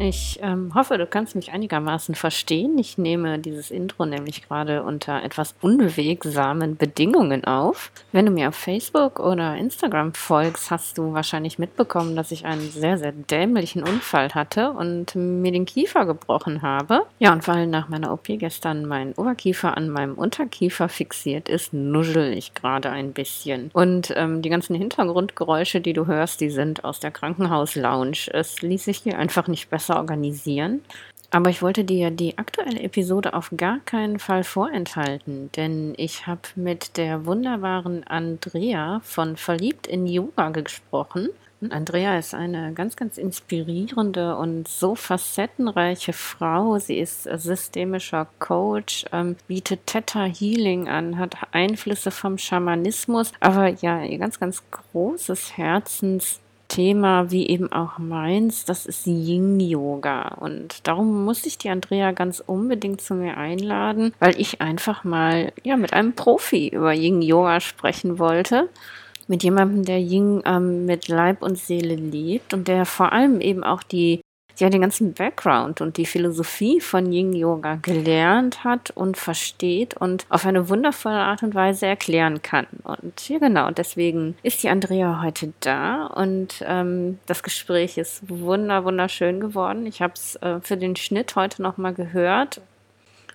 [0.00, 2.78] Ich ähm, hoffe, du kannst mich einigermaßen verstehen.
[2.78, 7.90] Ich nehme dieses Intro nämlich gerade unter etwas unwegsamen Bedingungen auf.
[8.12, 12.70] Wenn du mir auf Facebook oder Instagram folgst, hast du wahrscheinlich mitbekommen, dass ich einen
[12.70, 17.02] sehr, sehr dämlichen Unfall hatte und mir den Kiefer gebrochen habe.
[17.18, 22.34] Ja, und weil nach meiner OP gestern mein Oberkiefer an meinem Unterkiefer fixiert ist, nuschel
[22.34, 23.70] ich gerade ein bisschen.
[23.72, 28.28] Und ähm, die ganzen Hintergrundgeräusche, die du hörst, die sind aus der Krankenhaus-Lounge.
[28.32, 30.82] Es ließ sich hier einfach nicht besser besser organisieren.
[31.30, 36.40] Aber ich wollte dir die aktuelle Episode auf gar keinen Fall vorenthalten, denn ich habe
[36.54, 41.28] mit der wunderbaren Andrea von Verliebt in Yoga gesprochen.
[41.68, 46.78] Andrea ist eine ganz, ganz inspirierende und so facettenreiche Frau.
[46.78, 54.02] Sie ist systemischer Coach, ähm, bietet Theta Healing an, hat Einflüsse vom Schamanismus, aber ja,
[54.02, 60.36] ihr ganz, ganz großes Herzens Thema, wie eben auch meins, das ist Yin-Yoga.
[60.40, 65.52] Und darum musste ich die Andrea ganz unbedingt zu mir einladen, weil ich einfach mal
[65.64, 68.68] ja, mit einem Profi über Yin-Yoga sprechen wollte
[69.28, 73.62] mit jemandem, der Yin ähm, mit Leib und Seele lebt und der vor allem eben
[73.62, 74.20] auch die
[74.60, 80.26] ja den ganzen Background und die Philosophie von Yin Yoga gelernt hat und versteht und
[80.28, 82.66] auf eine wundervolle Art und Weise erklären kann.
[82.84, 88.84] Und ja, genau, deswegen ist die Andrea heute da und ähm, das Gespräch ist wunder
[88.84, 89.86] wunderschön geworden.
[89.86, 92.60] Ich habe es äh, für den Schnitt heute nochmal gehört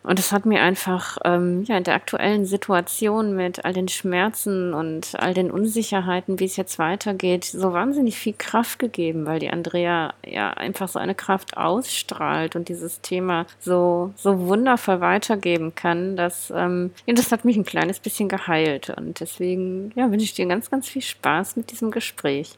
[0.04, 4.74] und es hat mir einfach ähm, ja, in der aktuellen Situation mit all den Schmerzen
[4.74, 9.50] und all den Unsicherheiten, wie es jetzt weitergeht, so wahnsinnig viel Kraft gegeben, weil die
[9.50, 16.18] Andrea ja einfach so eine Kraft ausstrahlt und dieses Thema so, so wundervoll weitergeben kann,
[16.18, 18.90] dass ähm, ja, das hat mich ein kleines bisschen geheilt.
[18.90, 22.56] Und deswegen ja, wünsche ich dir ganz, ganz viel Spaß mit diesem Gespräch.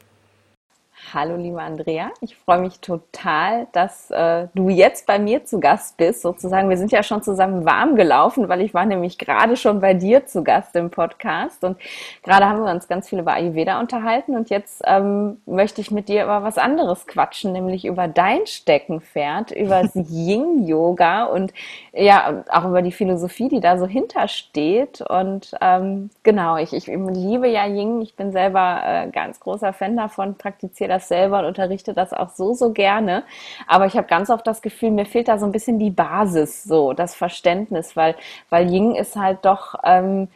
[1.14, 2.10] Hallo, liebe Andrea.
[2.20, 6.22] Ich freue mich total, dass äh, du jetzt bei mir zu Gast bist.
[6.22, 9.94] Sozusagen, wir sind ja schon zusammen warm gelaufen, weil ich war nämlich gerade schon bei
[9.94, 11.62] dir zu Gast im Podcast.
[11.62, 11.78] Und
[12.24, 14.34] gerade haben wir uns ganz viel über Ayurveda unterhalten.
[14.34, 19.52] Und jetzt ähm, möchte ich mit dir über was anderes quatschen, nämlich über dein Steckenpferd,
[19.52, 21.54] über das Yin-Yoga und
[21.92, 25.02] ja, auch über die Philosophie, die da so hintersteht.
[25.02, 28.02] Und ähm, genau, ich, ich liebe ja Yin.
[28.02, 32.30] Ich bin selber äh, ganz großer Fan davon, praktiziere das selber und unterrichte das auch
[32.30, 33.22] so, so gerne.
[33.66, 36.64] Aber ich habe ganz oft das Gefühl, mir fehlt da so ein bisschen die Basis,
[36.64, 38.14] so das Verständnis, weil,
[38.50, 40.28] weil Ying ist halt doch, ähm,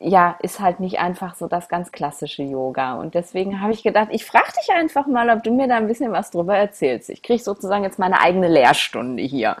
[0.00, 2.94] ja, ist halt nicht einfach so das ganz klassische Yoga.
[2.94, 5.88] Und deswegen habe ich gedacht, ich frage dich einfach mal, ob du mir da ein
[5.88, 7.10] bisschen was drüber erzählst.
[7.10, 9.56] Ich kriege sozusagen jetzt meine eigene Lehrstunde hier.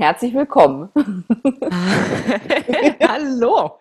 [0.00, 0.88] Herzlich willkommen.
[3.06, 3.78] Hallo.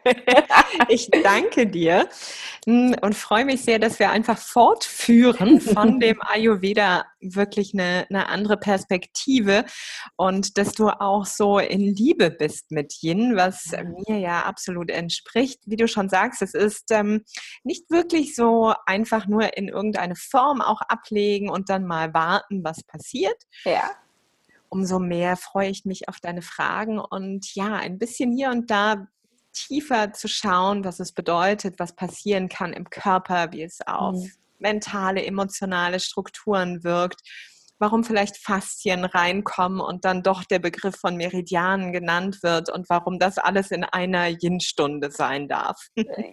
[0.89, 2.09] Ich danke dir
[2.65, 8.27] hm, und freue mich sehr, dass wir einfach fortführen von dem Ayurveda wirklich eine, eine
[8.27, 9.63] andere Perspektive
[10.17, 13.71] und dass du auch so in Liebe bist mit Yin, was
[14.05, 15.61] mir ja absolut entspricht.
[15.67, 17.23] Wie du schon sagst, es ist ähm,
[17.63, 22.83] nicht wirklich so einfach nur in irgendeine Form auch ablegen und dann mal warten, was
[22.83, 23.41] passiert.
[23.63, 23.89] Ja
[24.69, 29.07] umso mehr freue ich mich auf deine Fragen und ja, ein bisschen hier und da
[29.51, 34.31] tiefer zu schauen, was es bedeutet, was passieren kann im Körper, wie es auf mhm.
[34.59, 37.21] mentale, emotionale Strukturen wirkt
[37.79, 43.19] warum vielleicht Faszien reinkommen und dann doch der Begriff von Meridianen genannt wird und warum
[43.19, 45.77] das alles in einer Yin-Stunde sein darf.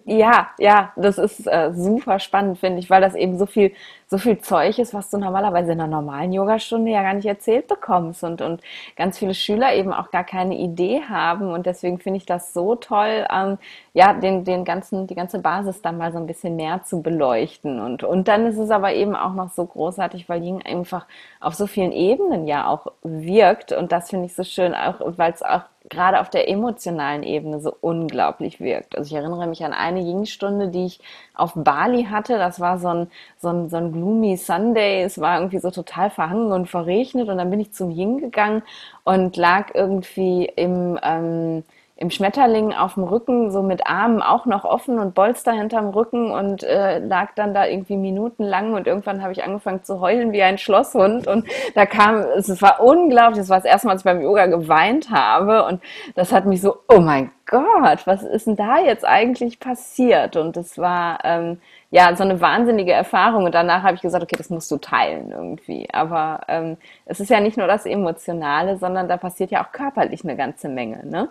[0.05, 3.73] Ja, ja, das ist äh, super spannend, finde ich, weil das eben so viel,
[4.09, 7.67] so viel Zeug ist, was du normalerweise in einer normalen Yogastunde ja gar nicht erzählt
[7.67, 8.63] bekommst und, und
[8.97, 12.77] ganz viele Schüler eben auch gar keine Idee haben und deswegen finde ich das so
[12.77, 13.59] toll, ähm,
[13.95, 17.81] ja, den, den ganzen, die ganze Basis dann mal so ein bisschen mehr zu beleuchten
[17.81, 21.07] und, und dann ist es aber eben auch noch so großartig, weil Yin einfach
[21.41, 23.73] auf so vielen Ebenen ja auch wirkt.
[23.73, 27.61] Und das finde ich so schön, auch weil es auch gerade auf der emotionalen Ebene
[27.61, 28.97] so unglaublich wirkt.
[28.97, 31.01] Also ich erinnere mich an eine Yin-Stunde, die ich
[31.35, 32.39] auf Bali hatte.
[32.39, 35.03] Das war so ein, so ein, so ein gloomy Sunday.
[35.03, 37.29] Es war irgendwie so total verhangen und verregnet.
[37.29, 38.63] Und dann bin ich zum Yin gegangen
[39.05, 41.65] und lag irgendwie im, ähm,
[41.99, 46.31] im Schmetterling auf dem Rücken, so mit Armen auch noch offen und Bolster hinterm Rücken
[46.31, 50.43] und äh, lag dann da irgendwie minutenlang und irgendwann habe ich angefangen zu heulen wie
[50.43, 54.05] ein Schlosshund und da kam, es war unglaublich, das war das erste Mal, als ich
[54.05, 55.81] beim Yoga geweint habe und
[56.15, 60.37] das hat mich so, oh mein Gott, was ist denn da jetzt eigentlich passiert?
[60.37, 61.61] Und es war ähm,
[61.91, 65.31] ja so eine wahnsinnige Erfahrung und danach habe ich gesagt, okay, das musst du teilen
[65.31, 65.89] irgendwie.
[65.93, 70.25] Aber ähm, es ist ja nicht nur das Emotionale, sondern da passiert ja auch körperlich
[70.25, 71.07] eine ganze Menge.
[71.07, 71.29] Ne?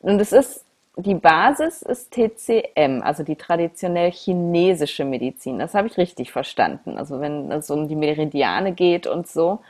[0.00, 0.64] Und es ist
[0.98, 5.60] die Basis ist TCM, also die traditionell chinesische Medizin.
[5.60, 6.98] Das habe ich richtig verstanden.
[6.98, 9.60] Also wenn es um die Meridiane geht und so.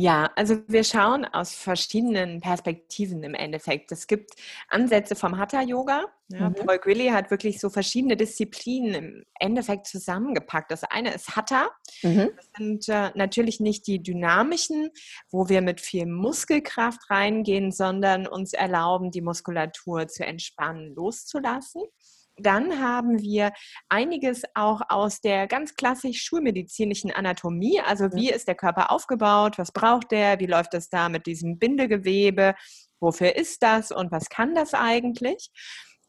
[0.00, 3.90] Ja, also wir schauen aus verschiedenen Perspektiven im Endeffekt.
[3.90, 4.30] Es gibt
[4.68, 6.04] Ansätze vom Hatha-Yoga.
[6.28, 6.54] Ja, mhm.
[6.54, 10.70] Paul Grilly hat wirklich so verschiedene Disziplinen im Endeffekt zusammengepackt.
[10.70, 11.70] Das eine ist Hatha.
[12.04, 12.30] Mhm.
[12.36, 14.90] Das sind äh, natürlich nicht die dynamischen,
[15.32, 21.82] wo wir mit viel Muskelkraft reingehen, sondern uns erlauben, die Muskulatur zu entspannen, loszulassen.
[22.38, 23.52] Dann haben wir
[23.88, 27.80] einiges auch aus der ganz klassisch schulmedizinischen Anatomie.
[27.80, 29.58] Also wie ist der Körper aufgebaut?
[29.58, 30.38] Was braucht der?
[30.40, 32.54] Wie läuft das da mit diesem Bindegewebe?
[33.00, 35.50] Wofür ist das und was kann das eigentlich?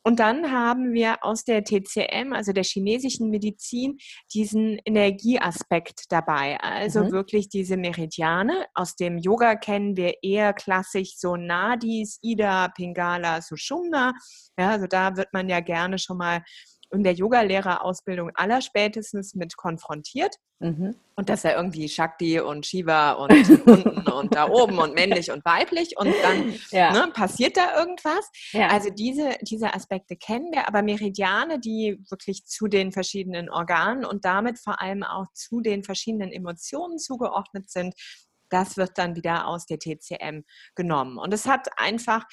[0.04, 3.98] Und dann haben wir aus der TCM, also der chinesischen Medizin,
[4.34, 6.60] diesen Energieaspekt dabei.
[6.62, 7.12] Also mhm.
[7.12, 8.66] wirklich diese Meridiane.
[8.74, 14.14] Aus dem Yoga kennen wir eher klassisch so Nadis, Ida, Pingala, Sushumna.
[14.58, 16.44] Ja, also da wird man ja gerne schon mal
[16.92, 20.36] in der Yogalehrerausbildung allerspätestens mit konfrontiert.
[20.60, 20.96] Mhm.
[21.16, 25.46] Und dass er irgendwie Shakti und Shiva und unten und da oben und männlich und
[25.46, 26.92] weiblich und dann ja.
[26.92, 28.30] ne, passiert da irgendwas.
[28.52, 28.68] Ja.
[28.68, 34.26] Also diese, diese Aspekte kennen wir, aber Meridiane, die wirklich zu den verschiedenen Organen und
[34.26, 37.94] damit vor allem auch zu den verschiedenen Emotionen zugeordnet sind,
[38.50, 40.42] das wird dann wieder aus der TCM
[40.76, 41.18] genommen.
[41.18, 42.26] Und es hat einfach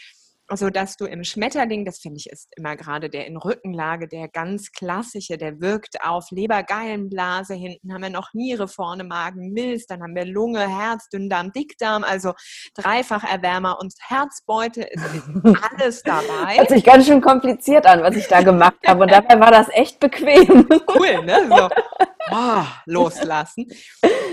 [0.49, 4.29] also, dass du im Schmetterling, das finde ich ist immer gerade der in Rückenlage, der
[4.29, 10.03] ganz klassische, der wirkt auf Lebergallenblase, hinten haben wir noch Niere, vorne Magen, Milz, dann
[10.03, 12.33] haben wir Lunge, Herz, Dünndarm, Dickdarm, also
[12.75, 15.05] Dreifacherwärmer und Herzbeutel ist
[15.79, 16.59] alles dabei.
[16.59, 19.69] Hört sich ganz schön kompliziert an, was ich da gemacht habe und dabei war das
[19.71, 20.69] echt bequem.
[20.89, 21.49] Cool, ne?
[21.49, 21.69] So
[22.31, 23.67] oh, loslassen.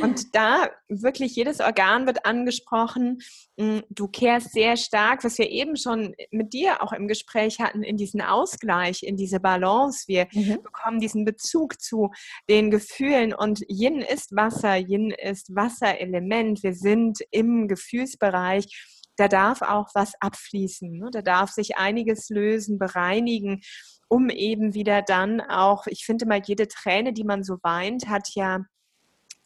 [0.02, 3.20] Und da wirklich jedes Organ wird angesprochen.
[3.58, 7.84] Mm, du kehrst sehr stark, was wir eben schon mit dir auch im Gespräch hatten,
[7.84, 10.08] in diesen Ausgleich, in diese Balance.
[10.08, 10.62] Wir mhm.
[10.64, 12.12] bekommen diesen Bezug zu
[12.50, 13.34] den Gefühlen.
[13.34, 16.64] Und Yin ist Wasser, Yin ist Wasserelement.
[16.64, 18.68] Wir sind im Gefühlsbereich
[19.16, 20.92] da darf auch was abfließen.
[20.98, 21.10] Ne?
[21.12, 23.62] Da darf sich einiges lösen, bereinigen
[24.14, 28.30] um eben wieder dann auch, ich finde mal, jede Träne, die man so weint, hat
[28.36, 28.60] ja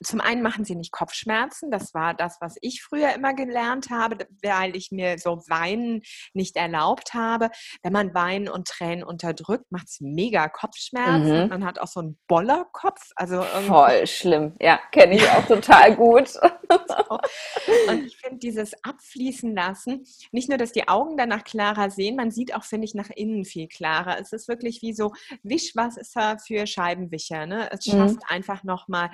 [0.04, 1.72] zum einen machen sie nicht Kopfschmerzen.
[1.72, 6.02] Das war das, was ich früher immer gelernt habe, weil ich mir so Weinen
[6.34, 7.50] nicht erlaubt habe.
[7.82, 11.44] Wenn man Weinen und Tränen unterdrückt, macht es mega Kopfschmerzen.
[11.44, 11.50] Mhm.
[11.50, 13.02] Man hat auch so einen Bollerkopf.
[13.16, 14.56] Also Voll schlimm.
[14.62, 16.34] Ja, kenne ich auch total gut.
[17.90, 22.32] und ich finde dieses Abfließen lassen, nicht nur, dass die Augen danach klarer sehen, man
[22.32, 24.20] sieht auch, finde ich, nach innen viel klarer.
[24.20, 25.14] Es ist wirklich wie so
[25.44, 27.46] Wischwasser für Scheibenwischer.
[27.46, 27.70] Ne?
[27.72, 28.22] Es schafft mhm.
[28.28, 29.10] einfach nochmal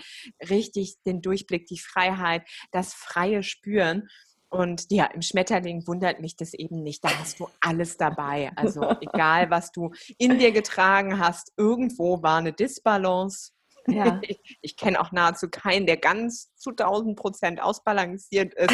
[0.50, 4.10] richtig richtig den Durchblick, die Freiheit, das freie Spüren.
[4.50, 7.04] Und ja, im Schmetterling wundert mich das eben nicht.
[7.04, 8.52] Da hast du alles dabei.
[8.56, 13.52] Also egal, was du in dir getragen hast, irgendwo war eine Disbalance.
[13.88, 14.22] Ja.
[14.22, 18.74] Ich, ich kenne auch nahezu keinen, der ganz zu 1000 Prozent ausbalanciert ist.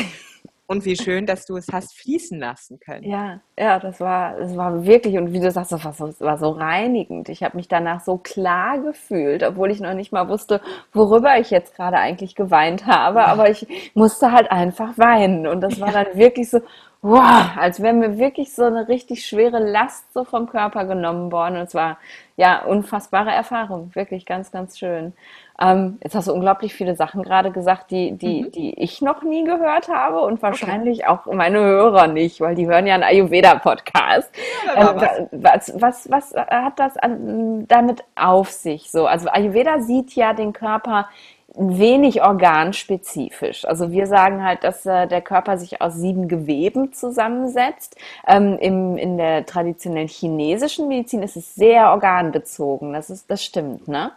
[0.71, 3.03] Und wie schön, dass du es hast fließen lassen können.
[3.03, 6.21] Ja, ja, das war, das war wirklich, und wie du sagst, das war so, das
[6.21, 7.27] war so reinigend.
[7.29, 10.61] Ich habe mich danach so klar gefühlt, obwohl ich noch nicht mal wusste,
[10.93, 13.25] worüber ich jetzt gerade eigentlich geweint habe.
[13.25, 13.65] Aber ich
[13.95, 15.47] musste halt einfach weinen.
[15.47, 16.59] Und das war dann wirklich so,
[17.01, 21.55] wow, als wäre mir wirklich so eine richtig schwere Last so vom Körper genommen worden.
[21.55, 21.97] Und es war
[22.37, 25.13] ja unfassbare Erfahrung, wirklich ganz, ganz schön.
[25.59, 28.51] Ähm, jetzt hast du unglaublich viele Sachen gerade gesagt, die, die, mhm.
[28.51, 31.09] die ich noch nie gehört habe und wahrscheinlich okay.
[31.09, 34.31] auch meine Hörer nicht, weil die hören ja einen Ayurveda-Podcast.
[34.65, 35.73] Ja, ähm, was.
[35.75, 38.89] was, was, hat das an, damit auf sich?
[38.89, 41.07] So, also Ayurveda sieht ja den Körper
[41.55, 43.65] wenig organspezifisch.
[43.65, 47.97] Also wir sagen halt, dass äh, der Körper sich aus sieben Geweben zusammensetzt.
[48.27, 52.93] Ähm, im, in der traditionellen chinesischen Medizin ist es sehr organbezogen.
[52.93, 54.11] Das ist, das stimmt, ne?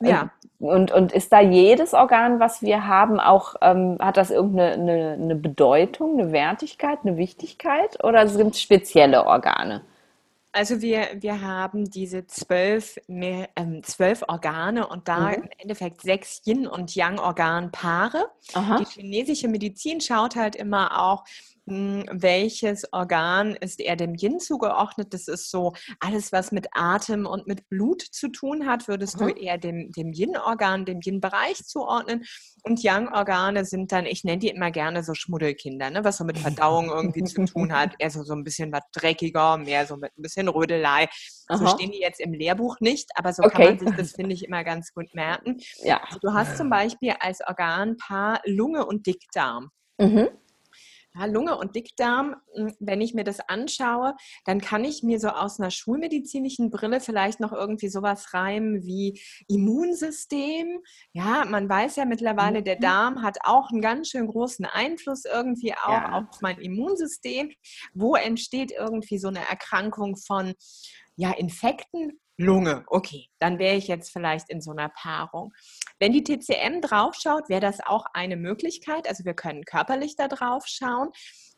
[0.00, 0.30] Ja.
[0.60, 5.12] Und, und ist da jedes Organ, was wir haben, auch, ähm, hat das irgendeine eine,
[5.12, 9.82] eine Bedeutung, eine Wertigkeit, eine Wichtigkeit oder sind es spezielle Organe?
[10.50, 15.34] Also wir, wir haben diese zwölf, mehr, ähm, zwölf Organe und da mhm.
[15.34, 18.28] im Endeffekt sechs Yin- und Yang-Organpaare.
[18.80, 21.24] Die chinesische Medizin schaut halt immer auch,
[21.68, 25.12] welches Organ ist eher dem Yin zugeordnet?
[25.12, 29.28] Das ist so alles, was mit Atem und mit Blut zu tun hat, würdest mhm.
[29.28, 32.24] du eher dem, dem Yin-Organ, dem Yin-Bereich zuordnen.
[32.64, 36.04] Und Yang-Organe sind dann, ich nenne die immer gerne so Schmuddelkinder, ne?
[36.04, 37.94] was so mit Verdauung irgendwie zu tun hat.
[37.98, 41.08] Eher so, so ein bisschen was dreckiger, mehr so mit ein bisschen Rödelei.
[41.48, 41.58] Aha.
[41.58, 43.56] So stehen die jetzt im Lehrbuch nicht, aber so okay.
[43.56, 45.58] kann man sich das, finde ich, immer ganz gut merken.
[45.82, 46.02] Ja.
[46.04, 49.70] Also du hast zum Beispiel als Organpaar Lunge und Dickdarm.
[49.98, 50.28] Mhm.
[51.26, 55.58] Lunge und Dickdarm, hm, wenn ich mir das anschaue, dann kann ich mir so aus
[55.58, 60.80] einer schulmedizinischen Brille vielleicht noch irgendwie sowas reimen wie Immunsystem.
[61.12, 62.80] Ja, man weiß ja mittlerweile, der mhm.
[62.80, 66.12] Darm hat auch einen ganz schön großen Einfluss irgendwie auch ja.
[66.12, 67.50] auf mein Immunsystem.
[67.94, 70.54] Wo entsteht irgendwie so eine Erkrankung von
[71.16, 72.20] ja, Infekten?
[72.40, 72.84] Lunge.
[72.86, 75.52] Okay, dann wäre ich jetzt vielleicht in so einer Paarung.
[75.98, 79.08] Wenn die TCM draufschaut, wäre das auch eine Möglichkeit.
[79.08, 81.10] Also wir können körperlich da drauf schauen.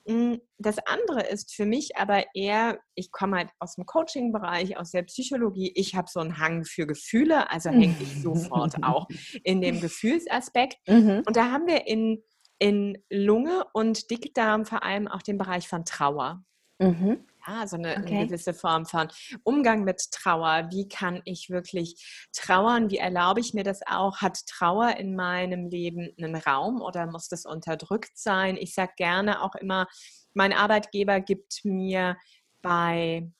[0.06, 4.92] Hm, das andere ist für mich aber eher, ich komme halt aus dem Coaching-Bereich, aus
[4.92, 5.72] der Psychologie.
[5.74, 9.08] Ich habe so einen Hang für Gefühle, also hänge ich sofort auch
[9.44, 10.78] in dem Gefühlsaspekt.
[10.88, 11.22] Mhm.
[11.26, 12.22] Und da haben wir in,
[12.58, 16.42] in Lunge und Dickdarm vor allem auch den Bereich von Trauer.
[16.78, 17.26] Mhm.
[17.46, 18.16] Ja, so eine, okay.
[18.16, 19.08] eine, gewisse Form von
[19.44, 20.68] Umgang mit Trauer.
[20.70, 22.90] Wie kann ich wirklich trauern?
[22.90, 24.18] Wie erlaube ich mir das auch?
[24.18, 28.56] Hat Trauer in meinem Leben einen Raum oder muss das unterdrückt sein?
[28.56, 29.86] Ich sage gerne auch immer,
[30.34, 32.16] mein Arbeitgeber gibt mir
[32.62, 33.30] bei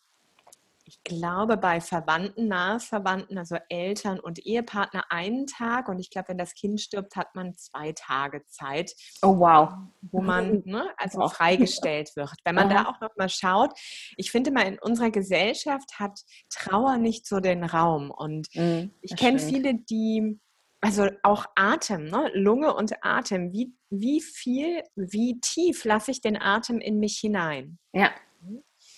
[0.91, 5.89] ich glaube, bei Verwandten, nahe Verwandten, also Eltern und Ehepartner einen Tag.
[5.89, 8.93] Und ich glaube, wenn das Kind stirbt, hat man zwei Tage Zeit.
[9.23, 9.73] Oh, wow.
[10.11, 11.33] Wo man ne, also wow.
[11.33, 12.33] freigestellt wird.
[12.45, 12.83] Wenn man Aha.
[12.83, 13.71] da auch noch mal schaut,
[14.17, 16.19] ich finde mal, in unserer Gesellschaft hat
[16.53, 18.11] Trauer nicht so den Raum.
[18.11, 20.41] Und mhm, ich kenne viele, die
[20.81, 22.33] also auch Atem, ne?
[22.35, 23.53] Lunge und Atem.
[23.53, 27.79] Wie, wie viel, wie tief lasse ich den Atem in mich hinein?
[27.93, 28.11] Ja.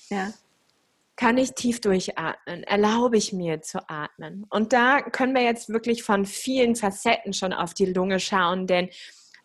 [0.09, 0.33] Ja
[1.23, 2.65] kann ich tief durchatmen?
[2.65, 4.45] Erlaube ich mir zu atmen?
[4.51, 8.89] Und da können wir jetzt wirklich von vielen Facetten schon auf die Lunge schauen, denn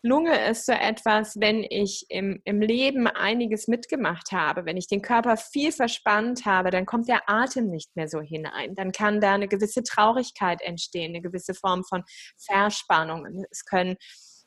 [0.01, 5.03] Lunge ist so etwas, wenn ich im, im Leben einiges mitgemacht habe, wenn ich den
[5.03, 8.73] Körper viel verspannt habe, dann kommt der Atem nicht mehr so hinein.
[8.73, 12.03] Dann kann da eine gewisse Traurigkeit entstehen, eine gewisse Form von
[12.37, 13.45] Verspannung.
[13.51, 13.97] Es können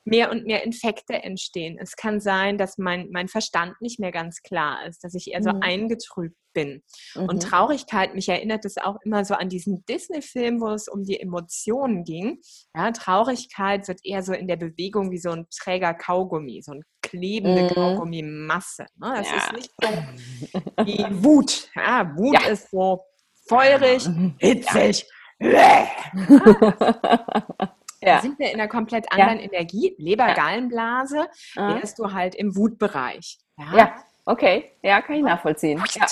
[0.04, 1.78] mehr und mehr Infekte entstehen.
[1.80, 5.42] Es kann sein, dass mein, mein Verstand nicht mehr ganz klar ist, dass ich eher
[5.42, 5.62] so mhm.
[5.62, 6.83] eingetrübt bin.
[7.14, 7.25] Mhm.
[7.25, 11.21] Und Traurigkeit, mich erinnert es auch immer so an diesen Disney-Film, wo es um die
[11.21, 12.40] Emotionen ging.
[12.75, 16.83] Ja, Traurigkeit wird eher so in der Bewegung wie so ein träger Kaugummi, so eine
[17.02, 17.69] klebende mhm.
[17.69, 18.87] Kaugummimasse.
[18.97, 19.14] Ne?
[19.16, 19.37] Das ja.
[19.37, 19.88] ist nicht so
[20.85, 21.69] wie Wut.
[21.75, 22.49] Ja, Wut ja.
[22.49, 23.02] ist so
[23.49, 25.07] feurig, hitzig.
[25.40, 25.88] Ja.
[28.02, 28.16] Ja.
[28.16, 29.45] Da sind wir in einer komplett anderen ja.
[29.45, 29.95] Energie.
[29.99, 31.75] Leber-Gallenblase ja.
[31.76, 33.38] wärst du halt im Wutbereich.
[33.59, 33.76] Ja.
[33.76, 33.95] ja.
[34.25, 34.73] okay.
[34.83, 35.83] Ja, kann ich nachvollziehen.
[35.95, 36.07] Ja.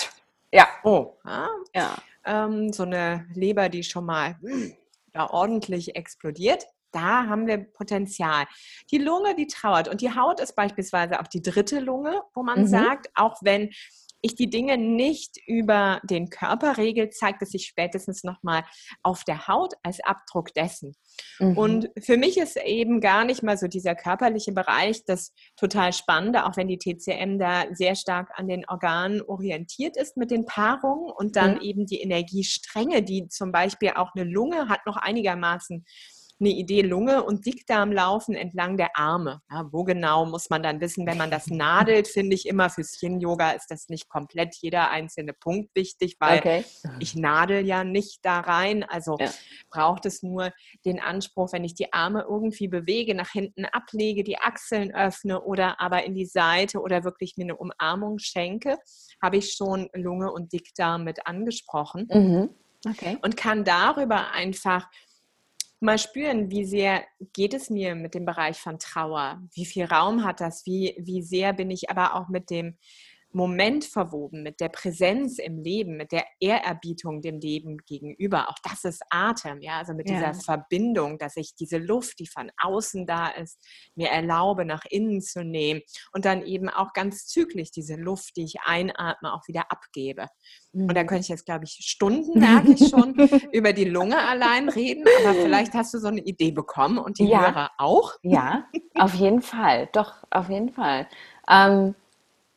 [0.51, 0.67] ja.
[0.83, 1.15] Oh.
[1.73, 1.95] Ja.
[2.25, 4.35] Ähm, so eine Leber, die schon mal
[5.13, 6.65] da ordentlich explodiert.
[6.91, 8.45] Da haben wir Potenzial.
[8.91, 9.87] Die Lunge, die trauert.
[9.87, 12.67] Und die Haut ist beispielsweise auch die dritte Lunge, wo man mhm.
[12.67, 13.71] sagt, auch wenn
[14.21, 18.63] ich die Dinge nicht über den Körper regel, zeigt es sich spätestens nochmal
[19.03, 20.95] auf der Haut als Abdruck dessen.
[21.39, 21.57] Mhm.
[21.57, 26.45] Und für mich ist eben gar nicht mal so dieser körperliche Bereich das total Spannende,
[26.45, 31.11] auch wenn die TCM da sehr stark an den Organen orientiert ist mit den Paarungen
[31.11, 31.61] und dann mhm.
[31.61, 35.85] eben die Energiestränge, die zum Beispiel auch eine Lunge hat noch einigermaßen
[36.39, 39.41] eine Idee, Lunge und Dickdarm laufen entlang der Arme.
[39.51, 43.01] Ja, wo genau muss man dann wissen, wenn man das nadelt, finde ich immer fürs
[43.01, 46.65] Yin-Yoga ist das nicht komplett jeder einzelne Punkt wichtig, weil okay.
[46.99, 48.83] ich nadel ja nicht da rein.
[48.83, 49.29] Also ja.
[49.69, 50.51] braucht es nur
[50.85, 55.81] den Anspruch, wenn ich die Arme irgendwie bewege, nach hinten ablege, die Achseln öffne oder
[55.81, 58.77] aber in die Seite oder wirklich mir eine Umarmung schenke,
[59.21, 62.07] habe ich schon Lunge und Dickdarm mit angesprochen.
[62.11, 62.49] Mhm.
[62.87, 63.17] Okay.
[63.21, 64.87] Und kann darüber einfach
[65.79, 69.41] mal spüren, wie sehr geht es mir mit dem Bereich von Trauer?
[69.53, 70.65] Wie viel Raum hat das?
[70.65, 72.77] Wie, wie sehr bin ich aber auch mit dem
[73.31, 78.49] Moment verwoben, mit der Präsenz im Leben, mit der Ehrerbietung dem Leben gegenüber.
[78.49, 80.15] Auch das ist Atem, ja, also mit ja.
[80.15, 83.59] dieser Verbindung, dass ich diese Luft, die von außen da ist,
[83.95, 85.81] mir erlaube, nach innen zu nehmen
[86.11, 90.25] und dann eben auch ganz zügig diese Luft, die ich einatme, auch wieder abgebe.
[90.73, 90.89] Mhm.
[90.89, 93.13] Und da könnte ich jetzt, glaube ich, Stunden, merke ich schon,
[93.51, 97.27] über die Lunge allein reden, aber vielleicht hast du so eine Idee bekommen und die
[97.27, 97.41] ja.
[97.41, 98.13] Hörer auch.
[98.23, 101.07] Ja, auf jeden Fall, doch, auf jeden Fall.
[101.47, 101.93] Ähm,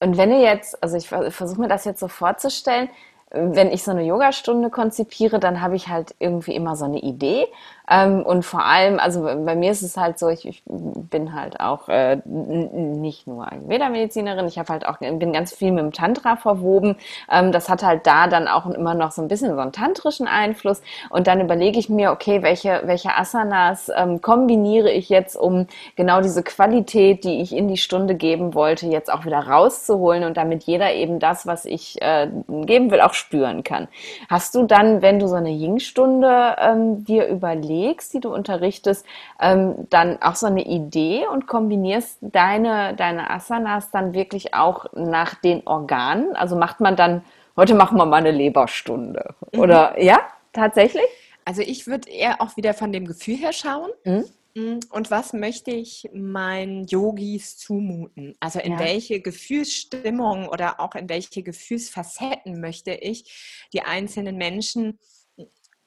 [0.03, 2.91] und wenn ihr jetzt, also ich versuche mir das jetzt so vorzustellen,
[3.31, 7.47] wenn ich so eine Yogastunde konzipiere, dann habe ich halt irgendwie immer so eine Idee
[7.91, 11.61] ähm, und vor allem, also bei mir ist es halt so, ich, ich bin halt
[11.61, 16.37] auch äh, nicht nur Ayurveda-Medizinerin, ich habe halt auch, bin ganz viel mit dem Tantra
[16.37, 16.97] verwoben.
[17.31, 20.29] Ähm, das hat halt da dann auch immer noch so ein bisschen so einen tantrischen
[20.29, 20.83] Einfluss.
[21.11, 26.21] Und dann überlege ich mir, okay, welche, welche Asanas ähm, kombiniere ich jetzt, um genau
[26.21, 30.65] diese Qualität, die ich in die Stunde geben wollte, jetzt auch wieder rauszuholen und damit
[30.65, 33.89] jeder eben das, was ich äh, geben will, auch spüren kann.
[34.29, 39.07] Hast du dann, wenn du so eine Ying-Stunde ähm, dir überlegst, überlegst, die du unterrichtest,
[39.41, 45.35] ähm, dann auch so eine Idee und kombinierst deine, deine Asanas dann wirklich auch nach
[45.35, 46.37] den Organen?
[46.37, 47.25] Also macht man dann,
[47.57, 49.35] heute machen wir mal eine Leberstunde.
[49.52, 49.61] Mhm.
[49.61, 50.21] Oder ja,
[50.52, 51.05] tatsächlich?
[51.45, 53.91] Also ich würde eher auch wieder von dem Gefühl her schauen.
[54.05, 54.25] Mhm.
[54.55, 58.35] Mm, und was möchte ich meinen Yogis zumuten?
[58.38, 58.81] Also in ja.
[58.81, 64.99] welche Gefühlsstimmung oder auch in welche Gefühlsfacetten möchte ich die einzelnen Menschen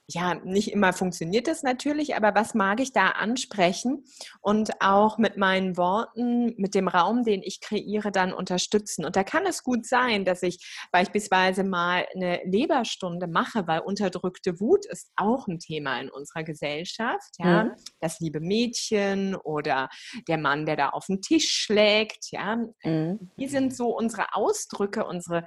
[0.08, 4.06] ja, nicht immer funktioniert das natürlich, aber was mag ich da ansprechen
[4.40, 9.04] und auch mit meinen Worten, mit dem Raum, den ich kreiere, dann unterstützen.
[9.04, 10.60] Und da kann es gut sein, dass ich
[10.92, 17.36] beispielsweise mal eine Leberstunde mache, weil unterdrückte Wut ist auch ein Thema in unserer Gesellschaft.
[17.40, 17.66] Ja?
[17.66, 17.72] Mhm.
[18.00, 19.90] Das liebe Mädchen oder
[20.28, 22.32] der Mann, der da auf den Tisch schlägt.
[22.32, 22.58] Ja?
[22.84, 23.32] Mhm.
[23.40, 25.46] Die sind so unsere Ausdrücke, unsere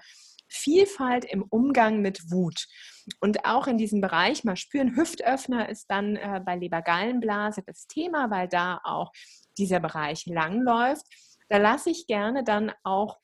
[0.48, 2.66] Vielfalt im Umgang mit Wut.
[3.20, 8.30] Und auch in diesem Bereich mal spüren, Hüftöffner ist dann äh, bei Lebergallenblase das Thema,
[8.30, 9.12] weil da auch
[9.56, 11.06] dieser Bereich langläuft.
[11.48, 13.18] Da lasse ich gerne dann auch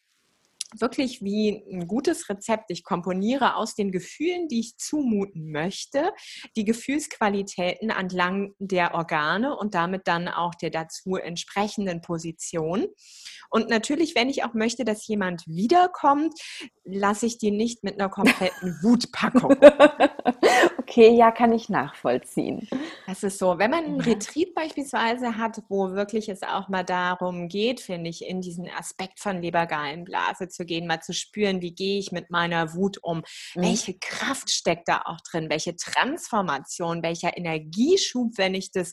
[0.81, 2.71] wirklich wie ein gutes Rezept.
[2.71, 6.12] Ich komponiere aus den Gefühlen, die ich zumuten möchte,
[6.57, 12.87] die Gefühlsqualitäten entlang der Organe und damit dann auch der dazu entsprechenden Position.
[13.50, 16.35] Und natürlich, wenn ich auch möchte, dass jemand wiederkommt,
[16.85, 19.57] lasse ich die nicht mit einer kompletten Wutpackung.
[20.78, 22.69] okay, ja, kann ich nachvollziehen.
[23.07, 23.59] Das ist so.
[23.59, 24.07] Wenn man einen ja.
[24.07, 29.21] Retreat beispielsweise hat, wo wirklich es auch mal darum geht, finde ich, in diesen Aspekt
[29.21, 33.62] von Lebergallenblase zu gehen, mal zu spüren, wie gehe ich mit meiner Wut um, mhm.
[33.62, 38.92] welche Kraft steckt da auch drin, welche Transformation, welcher Energieschub, wenn ich das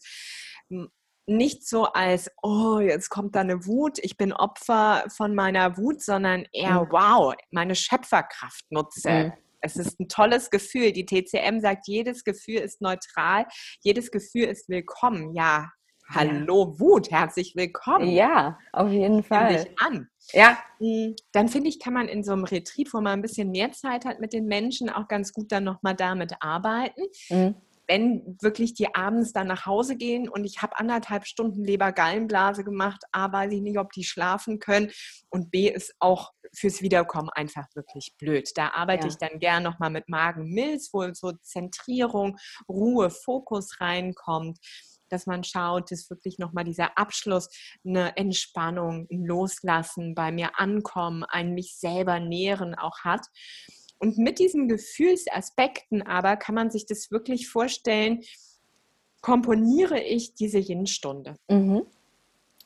[1.27, 6.01] nicht so als, oh, jetzt kommt da eine Wut, ich bin Opfer von meiner Wut,
[6.01, 6.87] sondern eher, mhm.
[6.91, 9.09] wow, meine Schöpferkraft nutze.
[9.09, 9.33] Mhm.
[9.61, 10.91] Es ist ein tolles Gefühl.
[10.91, 13.45] Die TCM sagt, jedes Gefühl ist neutral,
[13.81, 15.35] jedes Gefühl ist willkommen.
[15.35, 15.69] Ja,
[16.13, 16.79] hallo.
[16.79, 18.09] Wut, herzlich willkommen.
[18.09, 19.63] Ja, auf jeden Fall.
[19.63, 20.09] Dich an.
[20.33, 20.57] Ja.
[20.79, 23.71] Hm, dann finde ich, kann man in so einem Retreat, wo man ein bisschen mehr
[23.71, 27.01] Zeit hat mit den Menschen, auch ganz gut dann nochmal damit arbeiten.
[27.29, 27.55] Mhm
[27.91, 33.03] wenn wirklich die abends dann nach Hause gehen und ich habe anderthalb Stunden Lebergallenblase gemacht,
[33.11, 34.91] A, weiß ich nicht, ob die schlafen können
[35.29, 38.49] und B, ist auch fürs Wiederkommen einfach wirklich blöd.
[38.55, 39.09] Da arbeite ja.
[39.09, 42.37] ich dann gern nochmal mit Magen-Milz, wo so Zentrierung,
[42.69, 44.57] Ruhe, Fokus reinkommt
[45.11, 47.49] dass man schaut, dass wirklich nochmal dieser Abschluss,
[47.85, 53.25] eine Entspannung, ein Loslassen bei mir ankommen, ein mich selber nähren auch hat.
[53.99, 58.21] Und mit diesen Gefühlsaspekten aber kann man sich das wirklich vorstellen,
[59.21, 61.35] komponiere ich diese Yin-Stunde.
[61.49, 61.83] Mhm.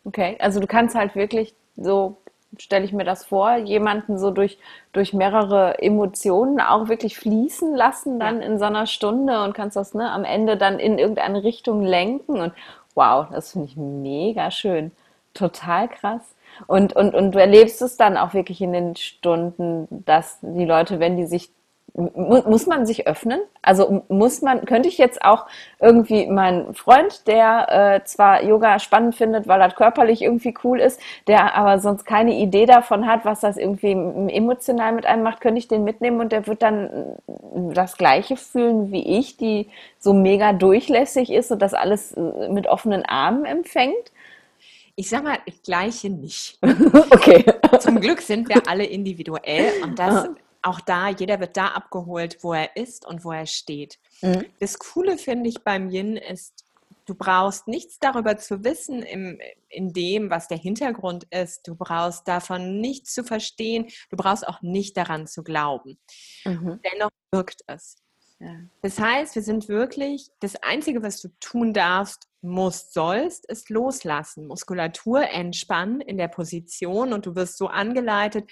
[0.05, 2.21] Okay, also du kannst halt wirklich so,
[2.59, 4.57] stelle ich mir das vor, jemanden so durch,
[4.93, 8.47] durch mehrere Emotionen auch wirklich fließen lassen dann ja.
[8.47, 12.39] in so einer Stunde und kannst das ne, am Ende dann in irgendeine Richtung lenken.
[12.39, 12.53] Und
[12.93, 14.91] wow, das finde ich mega schön.
[15.33, 16.35] Total krass.
[16.67, 20.99] Und, und, und du erlebst es dann auch wirklich in den Stunden, dass die Leute,
[20.99, 21.51] wenn die sich
[21.95, 23.39] muss man sich öffnen?
[23.61, 25.45] Also muss man, könnte ich jetzt auch
[25.79, 30.99] irgendwie meinen Freund, der äh, zwar Yoga spannend findet, weil er körperlich irgendwie cool ist,
[31.27, 35.59] der aber sonst keine Idee davon hat, was das irgendwie emotional mit einem macht, könnte
[35.59, 37.15] ich den mitnehmen und der wird dann
[37.73, 42.67] das Gleiche fühlen wie ich, die so mega durchlässig ist und das alles äh, mit
[42.67, 44.11] offenen Armen empfängt?
[44.97, 46.57] Ich sag mal, gleiche nicht.
[47.11, 47.45] okay.
[47.79, 50.29] Zum Glück sind wir alle individuell und das
[50.65, 53.99] auch da, jeder wird da abgeholt, wo er ist und wo er steht.
[54.21, 54.45] Mhm.
[54.59, 56.65] Das Coole finde ich beim Yin ist,
[57.05, 61.67] du brauchst nichts darüber zu wissen im, in dem, was der Hintergrund ist.
[61.67, 63.87] Du brauchst davon nichts zu verstehen.
[64.09, 65.99] Du brauchst auch nicht daran zu glauben.
[66.45, 66.79] Mhm.
[66.91, 67.97] Dennoch wirkt es.
[68.39, 68.55] Ja.
[68.81, 74.47] Das heißt, wir sind wirklich, das Einzige, was du tun darfst, musst, sollst, ist loslassen.
[74.47, 78.49] Muskulatur entspannen in der Position und du wirst so angeleitet,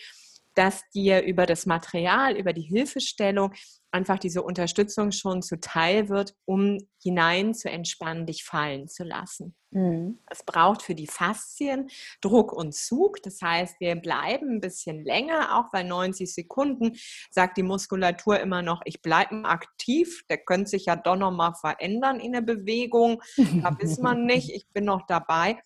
[0.56, 3.54] dass dir über das Material, über die Hilfestellung
[3.93, 9.56] einfach diese Unterstützung schon zuteil wird, um hinein zu entspannen, dich fallen zu lassen.
[9.71, 10.19] Mhm.
[10.29, 11.89] Es braucht für die Faszien
[12.21, 13.21] Druck und Zug.
[13.23, 16.93] Das heißt, wir bleiben ein bisschen länger, auch bei 90 Sekunden
[17.29, 20.23] sagt die Muskulatur immer noch, ich bleibe aktiv.
[20.29, 23.21] Der könnte sich ja doch noch mal verändern in der Bewegung.
[23.38, 24.51] Da weiß man nicht.
[24.51, 25.60] Ich bin noch dabei.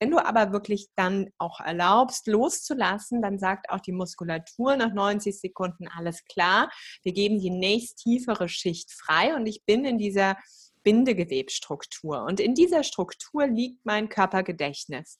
[0.00, 5.40] Wenn du aber wirklich dann auch erlaubst, loszulassen, dann sagt auch die Muskulatur nach 90
[5.40, 6.68] Sekunden alles klar.
[7.02, 10.36] Wir geben die nächst tiefere Schicht frei und ich bin in dieser
[10.82, 12.22] Bindegewebsstruktur.
[12.22, 15.18] Und in dieser Struktur liegt mein Körpergedächtnis.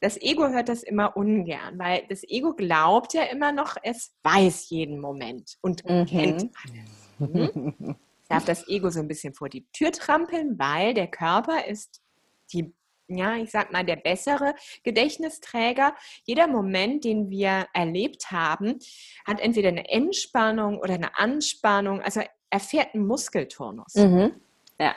[0.00, 4.70] Das Ego hört das immer ungern, weil das Ego glaubt ja immer noch, es weiß
[4.70, 6.06] jeden Moment und mhm.
[6.06, 7.28] kennt alles.
[7.34, 7.96] Mhm.
[8.30, 12.00] darf das Ego so ein bisschen vor die Tür trampeln, weil der Körper ist
[12.52, 12.72] die
[13.16, 15.94] ja, ich sag mal, der bessere Gedächtnisträger.
[16.24, 18.78] Jeder Moment, den wir erlebt haben,
[19.26, 23.94] hat entweder eine Entspannung oder eine Anspannung, also erfährt einen Muskeltonus.
[23.94, 24.40] Mhm.
[24.78, 24.94] Ja.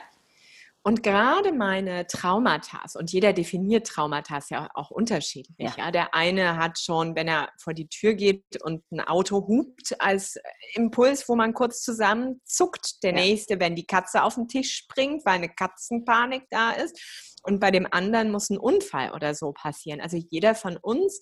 [0.86, 5.56] Und gerade meine Traumata, und jeder definiert Traumata ja auch unterschiedlich.
[5.58, 5.72] Ja.
[5.78, 5.90] ja.
[5.90, 10.38] Der eine hat schon, wenn er vor die Tür geht und ein Auto hupt als
[10.74, 13.02] Impuls, wo man kurz zusammenzuckt.
[13.02, 13.16] Der ja.
[13.16, 17.00] nächste, wenn die Katze auf den Tisch springt, weil eine Katzenpanik da ist.
[17.44, 20.02] Und bei dem anderen muss ein Unfall oder so passieren.
[20.02, 21.20] Also jeder von uns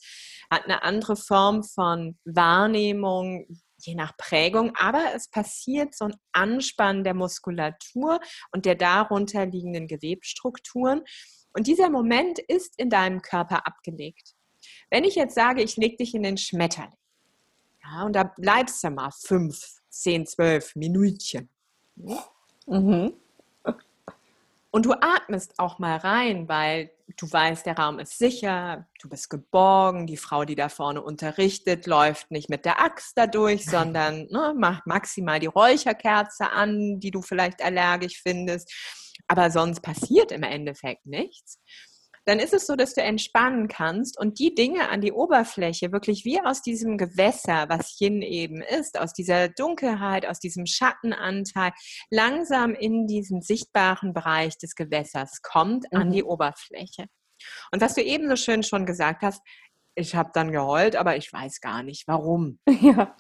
[0.51, 3.47] hat eine andere Form von Wahrnehmung,
[3.85, 8.21] je nach Prägung, aber es passiert so ein Anspannen der Muskulatur
[8.53, 11.03] und der darunter liegenden Gewebstrukturen.
[11.53, 14.35] Und dieser Moment ist in deinem Körper abgelegt.
[14.91, 16.97] Wenn ich jetzt sage, ich lege dich in den Schmetterling,
[17.85, 21.51] ja, und da bleibst du mal fünf, zehn, zwölf Minütchen.
[22.67, 23.15] Mhm.
[24.75, 29.29] Und du atmest auch mal rein, weil du weißt, der Raum ist sicher, du bist
[29.29, 34.55] geborgen, die Frau, die da vorne unterrichtet, läuft nicht mit der Axt dadurch, sondern ne,
[34.57, 38.73] macht maximal die Räucherkerze an, die du vielleicht allergisch findest.
[39.29, 41.61] Aber sonst passiert im Endeffekt nichts
[42.25, 46.25] dann ist es so, dass du entspannen kannst und die Dinge an die Oberfläche wirklich
[46.25, 51.73] wie aus diesem Gewässer, was Yin eben ist, aus dieser Dunkelheit, aus diesem Schattenanteil,
[52.11, 55.99] langsam in diesen sichtbaren Bereich des Gewässers kommt, mhm.
[55.99, 57.07] an die Oberfläche.
[57.73, 59.43] Und was du eben so schön schon gesagt hast,
[59.95, 62.59] ich habe dann geheult, aber ich weiß gar nicht warum.
[62.81, 63.15] Ja.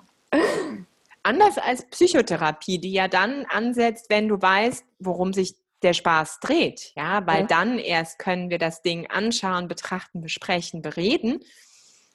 [1.25, 6.93] Anders als Psychotherapie, die ja dann ansetzt, wenn du weißt, worum sich der Spaß dreht,
[6.97, 7.47] ja, weil ja.
[7.47, 11.41] dann erst können wir das Ding anschauen, betrachten, besprechen, bereden.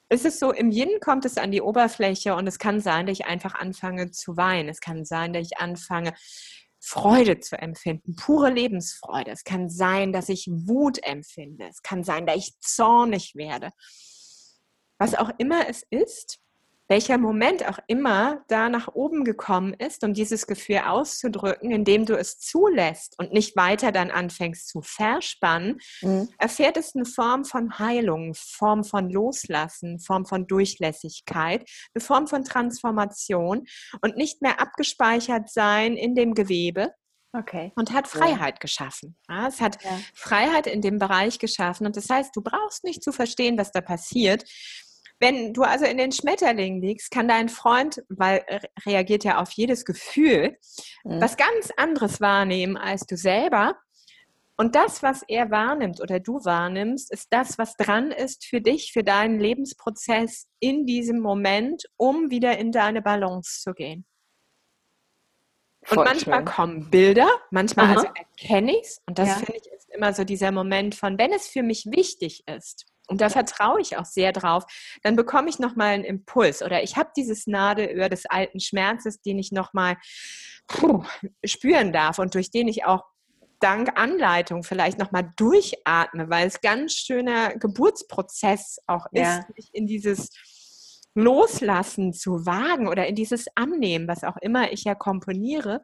[0.09, 3.19] Es ist so, im Yin kommt es an die Oberfläche und es kann sein, dass
[3.19, 4.69] ich einfach anfange zu weinen.
[4.69, 6.13] Es kann sein, dass ich anfange,
[6.79, 9.31] Freude zu empfinden, pure Lebensfreude.
[9.31, 11.65] Es kann sein, dass ich Wut empfinde.
[11.69, 13.71] Es kann sein, dass ich zornig werde.
[14.97, 16.39] Was auch immer es ist,
[16.87, 22.17] welcher Moment auch immer da nach oben gekommen ist, um dieses Gefühl auszudrücken, indem du
[22.17, 26.29] es zulässt und nicht weiter dann anfängst zu verspannen, mhm.
[26.37, 32.43] erfährt es eine Form von Heilung, Form von Loslassen, Form von Durchlässigkeit, eine Form von
[32.43, 33.65] Transformation
[34.01, 36.93] und nicht mehr abgespeichert sein in dem Gewebe,
[37.33, 37.71] Okay.
[37.75, 38.59] Und hat Freiheit ja.
[38.59, 39.15] geschaffen.
[39.29, 39.99] Ja, es hat ja.
[40.15, 41.85] Freiheit in dem Bereich geschaffen.
[41.85, 44.43] Und das heißt, du brauchst nicht zu verstehen, was da passiert.
[45.19, 49.51] Wenn du also in den Schmetterlingen liegst, kann dein Freund, weil er reagiert ja auf
[49.51, 50.57] jedes Gefühl,
[51.03, 51.21] mhm.
[51.21, 53.75] was ganz anderes wahrnehmen als du selber.
[54.59, 58.91] Und das, was er wahrnimmt oder du wahrnimmst, ist das, was dran ist für dich,
[58.91, 64.05] für deinen Lebensprozess in diesem Moment, um wieder in deine Balance zu gehen.
[65.89, 66.45] Und manchmal schön.
[66.45, 69.01] kommen Bilder, manchmal also erkenne ich es.
[69.05, 69.35] Und das ja.
[69.35, 73.21] finde ich ist immer so dieser Moment von, wenn es für mich wichtig ist, und
[73.21, 74.65] da vertraue ich auch sehr drauf.
[75.03, 79.39] Dann bekomme ich nochmal einen Impuls oder ich habe dieses Nadelöhr des alten Schmerzes, den
[79.39, 79.97] ich nochmal
[81.45, 83.03] spüren darf und durch den ich auch
[83.59, 89.39] dank Anleitung vielleicht nochmal durchatme, weil es ganz schöner Geburtsprozess auch ja.
[89.39, 90.29] ist, mich in dieses
[91.15, 95.81] Loslassen zu wagen oder in dieses Annehmen, was auch immer ich ja komponiere.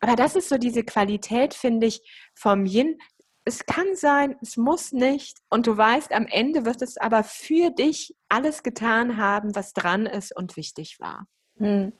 [0.00, 2.00] Aber das ist so diese Qualität, finde ich,
[2.34, 2.98] vom Yin,
[3.48, 5.38] es kann sein, es muss nicht.
[5.48, 10.04] Und du weißt, am Ende wird es aber für dich alles getan haben, was dran
[10.04, 11.26] ist und wichtig war.
[11.56, 11.92] Hm.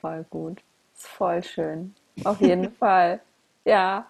[0.00, 0.62] Voll gut.
[0.94, 1.94] Ist voll schön.
[2.24, 3.20] Auf jeden Fall.
[3.64, 4.06] Ja.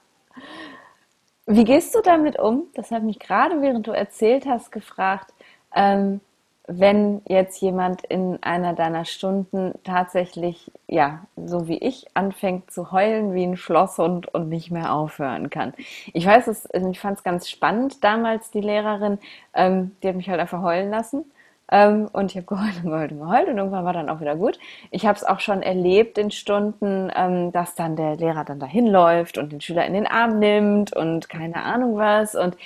[1.47, 2.67] Wie gehst du damit um?
[2.75, 5.33] Das hat mich gerade, während du erzählt hast, gefragt.
[5.77, 6.21] Ähm,
[6.67, 13.35] wenn jetzt jemand in einer deiner Stunden tatsächlich, ja, so wie ich, anfängt zu heulen
[13.35, 15.75] wie ein Schlosshund und nicht mehr aufhören kann.
[16.15, 19.19] Ich weiß es, ich fand es ganz spannend damals, die Lehrerin,
[19.53, 21.27] ähm, die hat mich halt einfach heulen lassen.
[21.71, 24.37] Ähm, und ich habe geheult und geheult und geheult und irgendwann war dann auch wieder
[24.37, 24.59] gut.
[24.91, 28.87] Ich habe es auch schon erlebt in Stunden, ähm, dass dann der Lehrer dann dahin
[28.87, 32.35] läuft und den Schüler in den Arm nimmt und keine Ahnung was.
[32.35, 32.57] Und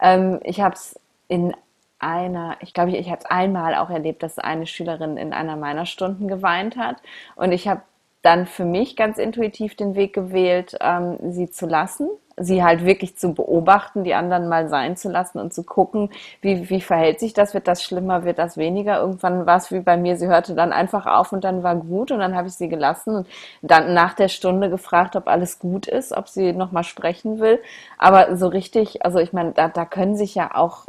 [0.00, 1.54] ähm, ich habe es in
[1.98, 5.56] einer, ich glaube, ich, ich habe es einmal auch erlebt, dass eine Schülerin in einer
[5.56, 6.96] meiner Stunden geweint hat.
[7.36, 7.82] Und ich habe
[8.22, 13.16] dann für mich ganz intuitiv den Weg gewählt, ähm, sie zu lassen, sie halt wirklich
[13.16, 17.32] zu beobachten, die anderen mal sein zu lassen und zu gucken, wie, wie verhält sich
[17.32, 19.00] das, wird das schlimmer, wird das weniger.
[19.00, 22.10] Irgendwann war es wie bei mir, sie hörte dann einfach auf und dann war gut
[22.10, 23.28] und dann habe ich sie gelassen und
[23.62, 27.60] dann nach der Stunde gefragt, ob alles gut ist, ob sie nochmal sprechen will.
[27.98, 30.86] Aber so richtig, also ich meine, da, da können sich ja auch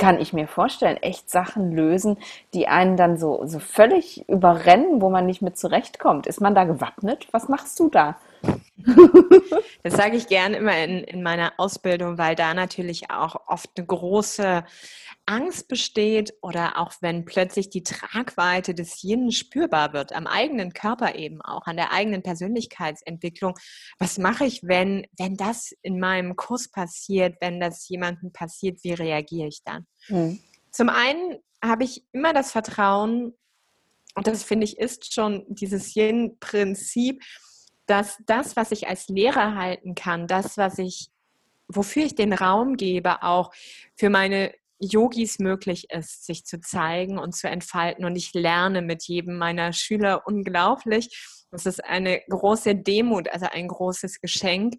[0.00, 2.16] kann ich mir vorstellen, echt Sachen lösen,
[2.54, 6.26] die einen dann so, so völlig überrennen, wo man nicht mit zurechtkommt.
[6.26, 7.28] Ist man da gewappnet?
[7.32, 8.16] Was machst du da?
[9.82, 13.86] Das sage ich gerne immer in, in meiner Ausbildung, weil da natürlich auch oft eine
[13.86, 14.64] große
[15.26, 21.14] Angst besteht oder auch wenn plötzlich die Tragweite des Yin spürbar wird, am eigenen Körper
[21.14, 23.54] eben auch, an der eigenen Persönlichkeitsentwicklung.
[23.98, 28.92] Was mache ich, wenn, wenn das in meinem Kurs passiert, wenn das jemandem passiert, wie
[28.92, 29.86] reagiere ich dann?
[30.08, 30.40] Mhm.
[30.70, 33.34] Zum einen habe ich immer das Vertrauen,
[34.16, 37.22] und das finde ich ist schon dieses Yin-Prinzip,
[37.90, 41.08] dass das, was ich als Lehrer halten kann, das, was ich,
[41.66, 43.52] wofür ich den Raum gebe, auch
[43.96, 48.04] für meine Yogis möglich ist, sich zu zeigen und zu entfalten.
[48.04, 51.44] Und ich lerne mit jedem meiner Schüler unglaublich.
[51.50, 54.74] Das ist eine große Demut, also ein großes Geschenk.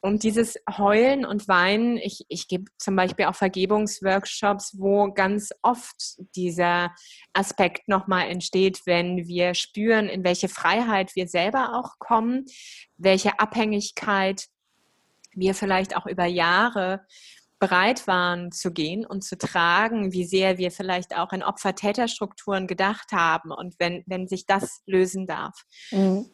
[0.00, 6.18] Und dieses Heulen und Weinen, ich, ich gebe zum Beispiel auch Vergebungsworkshops, wo ganz oft
[6.36, 6.94] dieser
[7.32, 12.44] Aspekt nochmal entsteht, wenn wir spüren, in welche Freiheit wir selber auch kommen,
[12.96, 14.46] welche Abhängigkeit
[15.32, 17.04] wir vielleicht auch über Jahre
[17.58, 23.10] bereit waren zu gehen und zu tragen, wie sehr wir vielleicht auch in Opfer-Täter-Strukturen gedacht
[23.12, 25.64] haben und wenn, wenn sich das lösen darf.
[25.90, 26.30] Mhm.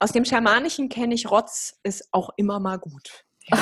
[0.00, 3.24] Aus dem Schamanischen kenne ich, Rotz ist auch immer mal gut.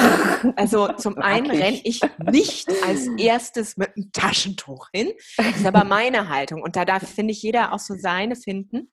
[0.56, 5.12] Also zum einen renne ich nicht als erstes mit einem Taschentuch hin.
[5.36, 6.62] Das ist aber meine Haltung.
[6.62, 8.92] Und da darf, finde ich, jeder auch so seine finden.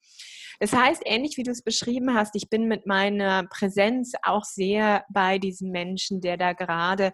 [0.60, 5.06] Das heißt, ähnlich wie du es beschrieben hast, ich bin mit meiner Präsenz auch sehr
[5.10, 7.13] bei diesem Menschen, der da gerade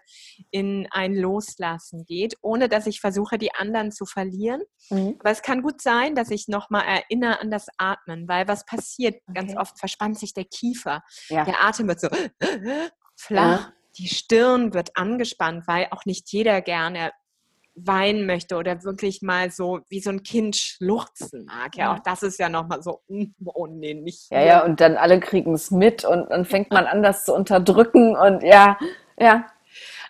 [0.50, 4.62] in ein Loslassen geht, ohne dass ich versuche, die anderen zu verlieren.
[4.90, 5.16] Mhm.
[5.20, 9.16] Aber es kann gut sein, dass ich nochmal erinnere an das Atmen, weil was passiert?
[9.28, 9.34] Okay.
[9.34, 11.02] Ganz oft verspannt sich der Kiefer.
[11.28, 11.44] Ja.
[11.44, 12.08] Der Atem wird so
[13.16, 13.60] flach.
[13.60, 13.72] Ja.
[13.98, 17.10] Die Stirn wird angespannt, weil auch nicht jeder gerne
[17.86, 21.76] weinen möchte oder wirklich mal so wie so ein Kind schluchzen mag.
[21.76, 24.30] Ja, auch das ist ja nochmal so, hm, oh nee, nicht.
[24.30, 27.34] Ja, ja, und dann alle kriegen es mit und dann fängt man an, das zu
[27.34, 28.78] unterdrücken und ja,
[29.18, 29.46] ja.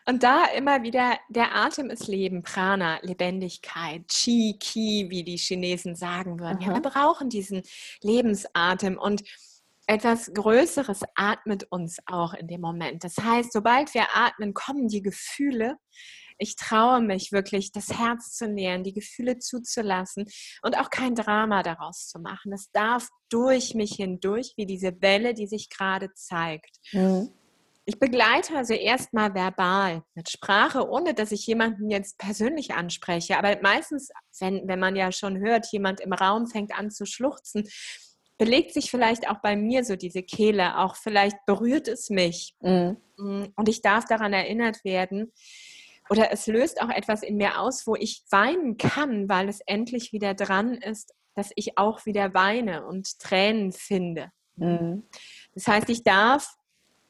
[0.07, 5.95] Und da immer wieder, der Atem ist Leben, Prana, Lebendigkeit, Chi, Ki, wie die Chinesen
[5.95, 6.61] sagen würden.
[6.61, 7.63] Ja, wir brauchen diesen
[8.03, 9.23] Lebensatem und
[9.87, 13.03] etwas Größeres atmet uns auch in dem Moment.
[13.03, 15.77] Das heißt, sobald wir atmen, kommen die Gefühle,
[16.41, 20.27] ich traue mich wirklich, das Herz zu nähern, die Gefühle zuzulassen
[20.63, 22.53] und auch kein Drama daraus zu machen.
[22.53, 26.79] Es darf durch mich hindurch, wie diese Welle, die sich gerade zeigt.
[26.93, 27.31] Mhm.
[27.85, 33.37] Ich begleite also erstmal verbal mit Sprache, ohne dass ich jemanden jetzt persönlich anspreche.
[33.37, 37.69] Aber meistens, wenn, wenn man ja schon hört, jemand im Raum fängt an zu schluchzen,
[38.39, 42.55] belegt sich vielleicht auch bei mir so diese Kehle, auch vielleicht berührt es mich.
[42.61, 42.97] Mhm.
[43.55, 45.33] Und ich darf daran erinnert werden,
[46.11, 50.13] oder es löst auch etwas in mir aus, wo ich weinen kann, weil es endlich
[50.13, 54.33] wieder dran ist, dass ich auch wieder weine und Tränen finde.
[54.57, 55.05] Mhm.
[55.55, 56.57] Das heißt, ich darf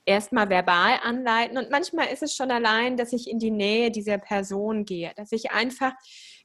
[0.05, 4.19] erstmal verbal anleiten und manchmal ist es schon allein, dass ich in die Nähe dieser
[4.19, 5.93] Person gehe, dass ich einfach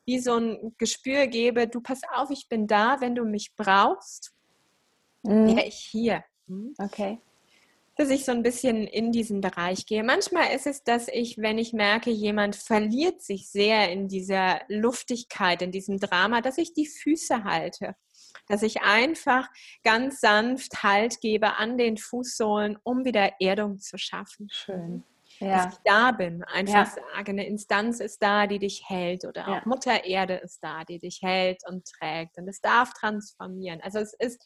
[0.06, 4.34] wie so ein Gespür gebe, du pass auf, ich bin da, wenn du mich brauchst,
[5.24, 5.48] mhm.
[5.48, 6.24] wäre ich hier.
[6.48, 6.74] Mhm.
[6.78, 7.20] Okay
[7.96, 10.04] dass ich so ein bisschen in diesen Bereich gehe.
[10.04, 15.62] Manchmal ist es, dass ich, wenn ich merke, jemand verliert sich sehr in dieser Luftigkeit,
[15.62, 17.96] in diesem Drama, dass ich die Füße halte.
[18.48, 19.48] Dass ich einfach
[19.84, 24.50] ganz sanft Halt gebe an den Fußsohlen, um wieder Erdung zu schaffen.
[24.52, 25.04] Schön.
[25.40, 25.66] Ja.
[25.66, 27.04] Dass ich da bin, einfach ja.
[27.14, 29.62] sage, eine Instanz ist da, die dich hält oder auch ja.
[29.66, 33.82] Mutter Erde ist da, die dich hält und trägt und es darf transformieren.
[33.82, 34.42] Also es ist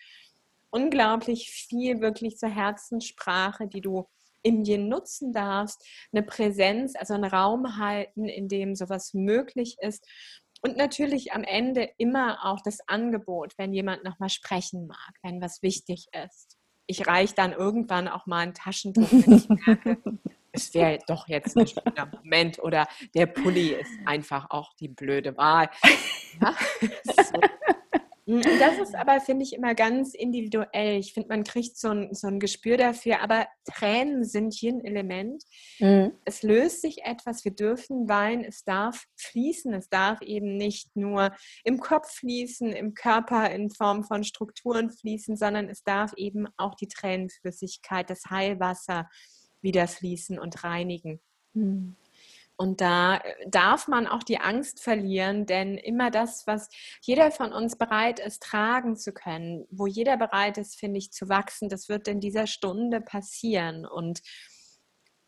[0.72, 4.08] unglaublich viel wirklich zur Herzenssprache, die du
[4.44, 10.06] im Yin nutzen darfst, eine Präsenz, also einen Raum halten, in dem sowas möglich ist.
[10.62, 15.62] Und natürlich am Ende immer auch das Angebot, wenn jemand nochmal sprechen mag, wenn was
[15.62, 16.58] wichtig ist.
[16.86, 19.98] Ich reiche dann irgendwann auch mal ein Taschentuch, wenn ich merke,
[20.52, 25.38] es wäre doch jetzt ein schöner Moment oder der Pulli ist einfach auch die blöde
[25.38, 25.70] Wahl.
[26.42, 26.56] Ja?
[27.06, 27.40] So.
[28.30, 31.00] Hm, das ist aber, finde ich, immer ganz individuell.
[31.00, 34.86] Ich finde, man kriegt so ein, so ein Gespür dafür, aber Tränen sind hier ein
[34.86, 35.44] Element.
[35.80, 36.12] Mhm.
[36.26, 41.36] Es löst sich etwas, wir dürfen weinen, es darf fließen, es darf eben nicht nur
[41.64, 46.76] im Kopf fließen, im Körper in Form von Strukturen fließen, sondern es darf eben auch
[46.76, 49.10] die Tränenflüssigkeit, das Heilwasser
[49.62, 51.20] wieder fließen und reinigen.
[51.54, 51.96] Mhm.
[52.62, 56.68] Und da äh, darf man auch die Angst verlieren, denn immer das, was
[57.02, 61.30] jeder von uns bereit ist, tragen zu können, wo jeder bereit ist, finde ich, zu
[61.30, 63.86] wachsen, das wird in dieser Stunde passieren.
[63.86, 64.20] Und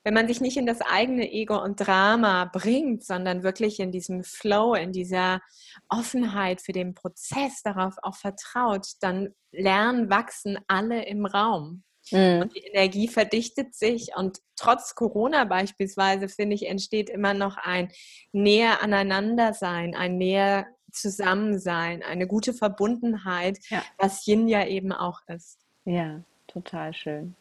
[0.04, 4.26] wenn man sich nicht in das eigene Ego und Drama bringt, sondern wirklich in diesem
[4.26, 5.40] Flow, in dieser
[5.88, 11.84] Offenheit für den Prozess darauf auch vertraut, dann lernen, wachsen alle im Raum.
[12.10, 12.42] Mhm.
[12.42, 17.92] Und die Energie verdichtet sich und trotz Corona beispielsweise, finde ich, entsteht immer noch ein
[18.32, 23.82] näher aneinander sein, ein näher Zusammensein, eine gute Verbundenheit, ja.
[23.98, 25.60] was Yin ja eben auch ist.
[25.86, 27.36] Ja, total schön.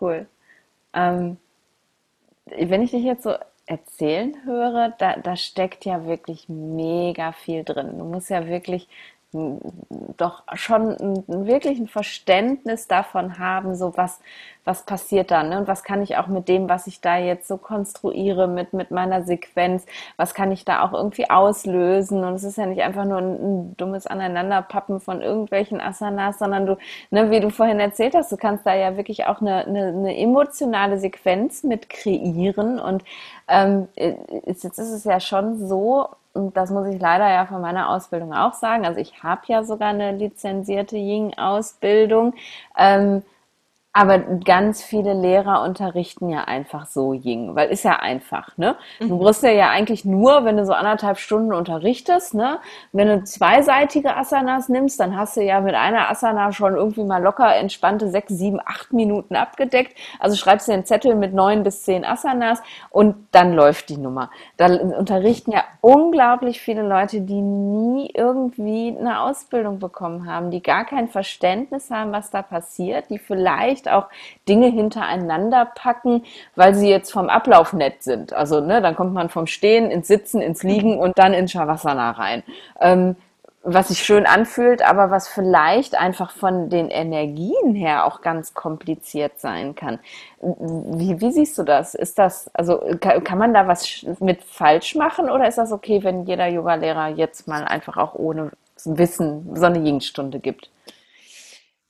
[0.00, 0.26] Cool.
[0.92, 1.38] Ähm,
[2.46, 3.34] wenn ich dich jetzt so
[3.66, 7.98] erzählen höre, da, da steckt ja wirklich mega viel drin.
[7.98, 8.88] Du musst ja wirklich
[9.32, 14.20] doch schon ein, wirklich ein Verständnis davon haben, so was,
[14.64, 15.58] was passiert dann ne?
[15.58, 18.90] und was kann ich auch mit dem, was ich da jetzt so konstruiere, mit, mit
[18.90, 19.84] meiner Sequenz,
[20.16, 23.34] was kann ich da auch irgendwie auslösen und es ist ja nicht einfach nur ein,
[23.34, 26.78] ein dummes Aneinanderpappen von irgendwelchen Asanas, sondern du,
[27.10, 30.16] ne, wie du vorhin erzählt hast, du kannst da ja wirklich auch eine, eine, eine
[30.16, 33.04] emotionale Sequenz mit kreieren und
[33.48, 33.88] ähm,
[34.46, 38.32] jetzt ist es ja schon so, und das muss ich leider ja von meiner Ausbildung
[38.32, 38.86] auch sagen.
[38.86, 42.34] Also ich habe ja sogar eine lizenzierte Ying-Ausbildung.
[42.76, 43.22] Ähm,
[43.98, 48.76] aber ganz viele Lehrer unterrichten ja einfach so Ying, weil ist ja einfach, ne?
[49.00, 49.18] Du mhm.
[49.18, 52.60] brauchst ja, ja eigentlich nur, wenn du so anderthalb Stunden unterrichtest, ne?
[52.92, 57.20] Wenn du zweiseitige Asanas nimmst, dann hast du ja mit einer Asana schon irgendwie mal
[57.20, 59.98] locker entspannte sechs, sieben, acht Minuten abgedeckt.
[60.20, 64.30] Also schreibst du einen Zettel mit neun bis zehn Asanas und dann läuft die Nummer.
[64.58, 70.84] Da unterrichten ja unglaublich viele Leute, die nie irgendwie eine Ausbildung bekommen haben, die gar
[70.84, 74.06] kein Verständnis haben, was da passiert, die vielleicht auch
[74.48, 76.24] Dinge hintereinander packen,
[76.56, 78.32] weil sie jetzt vom Ablauf nett sind.
[78.32, 82.12] Also ne, dann kommt man vom Stehen ins Sitzen, ins Liegen und dann in Shavasana
[82.12, 82.42] rein.
[82.80, 83.16] Ähm,
[83.70, 89.40] was sich schön anfühlt, aber was vielleicht einfach von den Energien her auch ganz kompliziert
[89.40, 89.98] sein kann.
[90.40, 91.94] Wie, wie siehst du das?
[91.94, 96.24] Ist das, also kann, man da was mit falsch machen oder ist das okay, wenn
[96.24, 98.52] jeder Yogalehrer jetzt mal einfach auch ohne
[98.84, 100.70] Wissen so eine Ying-Stunde gibt?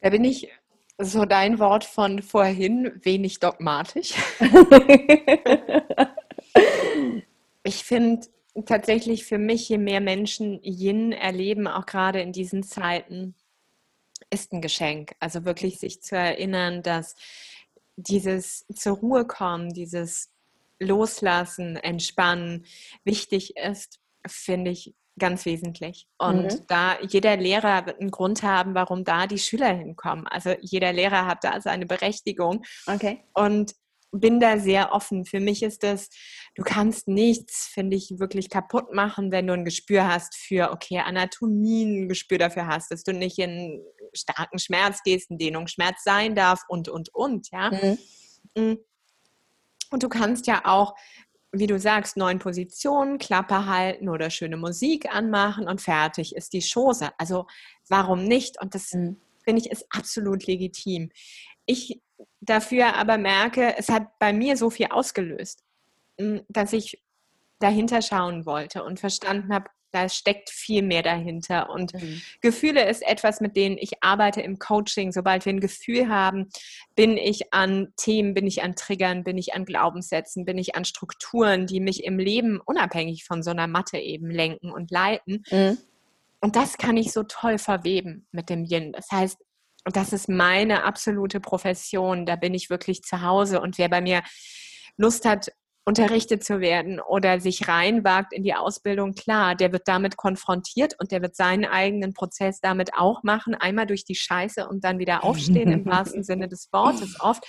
[0.00, 0.50] Da bin ich
[0.98, 4.14] so dein Wort von vorhin, wenig dogmatisch.
[7.62, 8.26] ich finde
[8.66, 13.36] tatsächlich für mich, je mehr Menschen Yin erleben, auch gerade in diesen Zeiten,
[14.30, 15.14] ist ein Geschenk.
[15.20, 17.14] Also wirklich sich zu erinnern, dass
[17.96, 20.30] dieses zur Ruhe kommen, dieses
[20.80, 22.64] Loslassen, Entspannen
[23.04, 26.08] wichtig ist, finde ich ganz wesentlich.
[26.18, 26.66] Und mhm.
[26.68, 30.26] da jeder Lehrer wird einen Grund haben, warum da die Schüler hinkommen.
[30.26, 32.64] Also jeder Lehrer hat da seine Berechtigung.
[32.86, 33.24] Okay.
[33.34, 33.74] Und
[34.10, 35.24] bin da sehr offen.
[35.24, 36.08] Für mich ist das,
[36.54, 40.98] du kannst nichts, finde ich, wirklich kaputt machen, wenn du ein Gespür hast für, okay,
[40.98, 43.82] Anatomie, ein Gespür dafür hast, dass du nicht in
[44.14, 47.70] starken Schmerz gehst, in Dehnungsschmerz sein darf und, und, und, ja.
[47.70, 47.98] Mhm.
[48.56, 48.78] Mm.
[49.90, 50.94] Und du kannst ja auch
[51.52, 56.62] wie du sagst, neun Positionen, Klappe halten oder schöne Musik anmachen und fertig ist die
[56.62, 57.10] Chose.
[57.18, 57.46] Also
[57.88, 58.60] warum nicht?
[58.60, 59.16] Und das mhm.
[59.44, 61.10] finde ich ist absolut legitim.
[61.64, 62.00] Ich
[62.40, 65.64] dafür aber merke, es hat bei mir so viel ausgelöst,
[66.18, 67.02] hm, dass ich
[67.58, 71.70] dahinter schauen wollte und verstanden habe, da steckt viel mehr dahinter.
[71.70, 72.20] Und mhm.
[72.40, 75.12] Gefühle ist etwas, mit denen ich arbeite im Coaching.
[75.12, 76.48] Sobald wir ein Gefühl haben,
[76.94, 80.84] bin ich an Themen, bin ich an Triggern, bin ich an Glaubenssätzen, bin ich an
[80.84, 85.44] Strukturen, die mich im Leben unabhängig von so einer Matte eben lenken und leiten.
[85.50, 85.78] Mhm.
[86.40, 88.92] Und das kann ich so toll verweben mit dem Yin.
[88.92, 89.38] Das heißt,
[89.84, 92.26] das ist meine absolute Profession.
[92.26, 93.60] Da bin ich wirklich zu Hause.
[93.60, 94.22] Und wer bei mir
[94.96, 95.50] Lust hat,
[95.88, 101.12] unterrichtet zu werden oder sich reinwagt in die Ausbildung, klar, der wird damit konfrontiert und
[101.12, 105.24] der wird seinen eigenen Prozess damit auch machen, einmal durch die Scheiße und dann wieder
[105.24, 107.42] aufstehen im wahrsten Sinne des Wortes oft.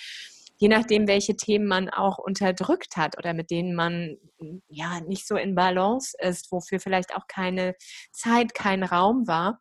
[0.58, 4.15] Je nachdem, welche Themen man auch unterdrückt hat oder mit denen man
[4.69, 7.75] ja nicht so in Balance ist, wofür vielleicht auch keine
[8.13, 9.60] Zeit, kein Raum war.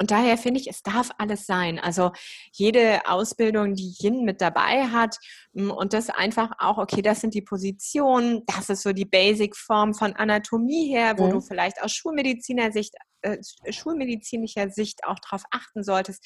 [0.00, 1.78] Und daher finde ich, es darf alles sein.
[1.78, 2.12] Also
[2.52, 5.16] jede Ausbildung, die Yin mit dabei hat
[5.54, 9.94] hm, und das einfach auch, okay, das sind die Positionen, das ist so die Basic-Form
[9.94, 11.32] von Anatomie her, wo mhm.
[11.32, 13.38] du vielleicht aus Schulmediziner Sicht, äh,
[13.70, 16.24] schulmedizinischer Sicht auch darauf achten solltest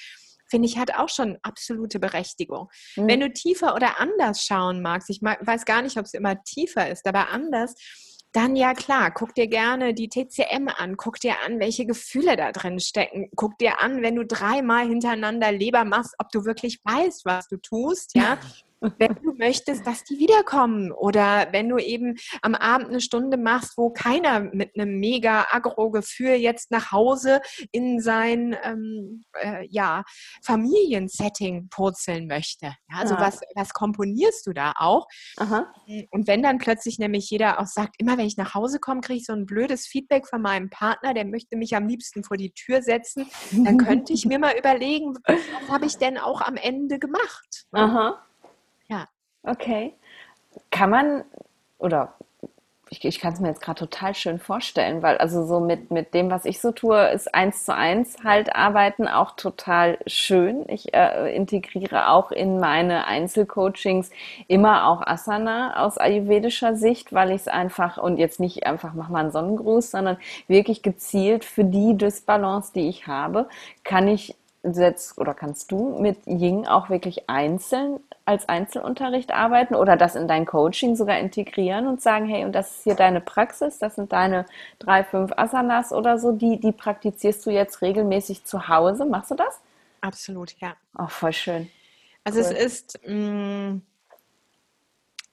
[0.52, 2.68] finde ich, hat auch schon absolute Berechtigung.
[2.96, 3.08] Mhm.
[3.08, 6.42] Wenn du tiefer oder anders schauen magst, ich mag, weiß gar nicht, ob es immer
[6.44, 7.74] tiefer ist, aber anders,
[8.32, 12.50] dann ja klar, guck dir gerne die TCM an, guck dir an, welche Gefühle da
[12.52, 17.24] drin stecken, guck dir an, wenn du dreimal hintereinander Leber machst, ob du wirklich weißt,
[17.26, 18.38] was du tust, ja.
[18.98, 20.92] Wenn du möchtest, dass die wiederkommen.
[20.92, 26.34] Oder wenn du eben am Abend eine Stunde machst, wo keiner mit einem mega Agro-Gefühl
[26.34, 30.04] jetzt nach Hause in sein ähm, äh, ja,
[30.44, 32.66] Familiensetting purzeln möchte.
[32.90, 33.20] Ja, also ja.
[33.20, 35.06] was, was komponierst du da auch?
[35.36, 35.72] Aha.
[36.10, 39.18] Und wenn dann plötzlich nämlich jeder auch sagt, immer wenn ich nach Hause komme, kriege
[39.18, 42.52] ich so ein blödes Feedback von meinem Partner, der möchte mich am liebsten vor die
[42.52, 46.98] Tür setzen, dann könnte ich mir mal überlegen, was habe ich denn auch am Ende
[46.98, 47.66] gemacht?
[47.72, 48.24] Aha.
[49.44, 49.94] Okay.
[50.70, 51.24] Kann man,
[51.78, 52.14] oder
[52.90, 56.14] ich, ich kann es mir jetzt gerade total schön vorstellen, weil also so mit, mit
[56.14, 60.66] dem, was ich so tue, ist eins zu eins halt arbeiten auch total schön.
[60.68, 64.10] Ich äh, integriere auch in meine Einzelcoachings
[64.48, 69.08] immer auch Asana aus ayurvedischer Sicht, weil ich es einfach und jetzt nicht einfach mach
[69.08, 70.18] mal einen Sonnengruß, sondern
[70.48, 73.48] wirklich gezielt für die Dysbalance, die ich habe,
[73.84, 79.96] kann ich setzt oder kannst du mit Ying auch wirklich einzeln als Einzelunterricht arbeiten oder
[79.96, 83.78] das in dein Coaching sogar integrieren und sagen, hey, und das ist hier deine Praxis,
[83.78, 84.46] das sind deine
[84.78, 89.04] drei, fünf Asanas oder so, die, die praktizierst du jetzt regelmäßig zu Hause.
[89.04, 89.60] Machst du das?
[90.00, 90.74] Absolut, ja.
[90.94, 91.70] Auch oh, voll schön.
[92.24, 92.46] Also cool.
[92.46, 93.82] es ist, mh, mm,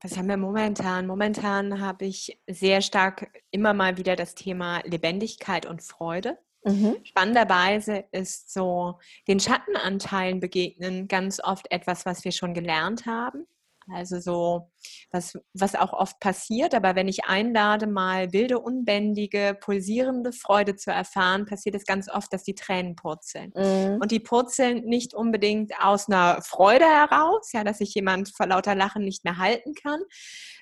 [0.01, 1.05] was haben wir momentan?
[1.07, 6.37] Momentan habe ich sehr stark immer mal wieder das Thema Lebendigkeit und Freude.
[6.63, 6.97] Mhm.
[7.03, 13.47] Spannenderweise ist so den Schattenanteilen begegnen ganz oft etwas, was wir schon gelernt haben.
[13.91, 14.71] Also so,
[15.11, 20.91] was, was auch oft passiert, aber wenn ich einlade, mal wilde, unbändige, pulsierende Freude zu
[20.91, 23.51] erfahren, passiert es ganz oft, dass die Tränen purzeln.
[23.55, 23.99] Mhm.
[24.01, 28.75] Und die purzeln nicht unbedingt aus einer Freude heraus, ja, dass sich jemand vor lauter
[28.75, 30.01] Lachen nicht mehr halten kann,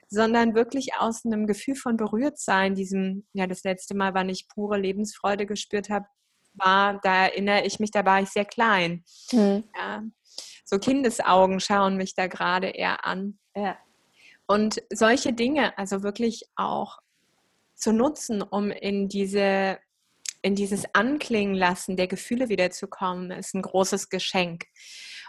[0.10, 4.78] sondern wirklich aus einem Gefühl von Berührtsein, diesem, ja, das letzte Mal, wann ich pure
[4.78, 6.06] Lebensfreude gespürt habe,
[6.54, 9.04] war, da erinnere ich mich, da war ich sehr klein.
[9.32, 9.64] Mhm.
[9.76, 10.04] Ja,
[10.70, 13.40] so Kindesaugen schauen mich da gerade eher an.
[13.56, 13.78] Ja.
[14.48, 17.00] Und solche Dinge, also wirklich auch
[17.74, 19.80] zu nutzen, um in diese
[20.44, 24.66] in dieses Anklingen lassen der Gefühle wiederzukommen, ist ein großes Geschenk.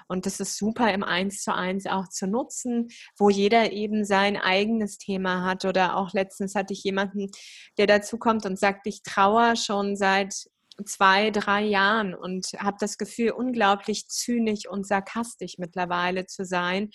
[0.06, 4.36] Und das ist super im Eins zu eins auch zu nutzen, wo jeder eben sein
[4.36, 5.64] eigenes Thema hat.
[5.64, 7.26] Oder auch letztens hatte ich jemanden,
[7.78, 10.34] der dazu kommt und sagt, ich trauere schon seit
[10.86, 16.90] zwei, drei Jahren und habe das Gefühl, unglaublich zynisch und sarkastisch mittlerweile zu sein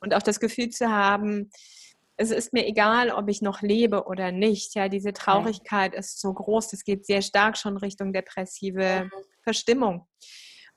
[0.00, 1.50] und auch das Gefühl zu haben,
[2.16, 4.74] es ist mir egal, ob ich noch lebe oder nicht.
[4.74, 9.10] Ja, diese Traurigkeit ist so groß, es geht sehr stark schon Richtung depressive
[9.42, 10.06] Verstimmung.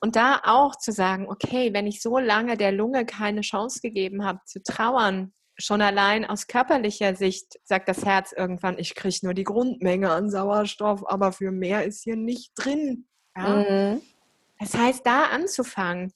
[0.01, 4.26] Und da auch zu sagen, okay, wenn ich so lange der Lunge keine Chance gegeben
[4.26, 9.34] habe zu trauern, schon allein aus körperlicher Sicht sagt das Herz irgendwann, ich kriege nur
[9.34, 13.07] die Grundmenge an Sauerstoff, aber für mehr ist hier nicht drin.
[13.36, 13.64] Ja?
[13.64, 14.01] Mhm.
[14.60, 16.14] Das heißt, da anzufangen,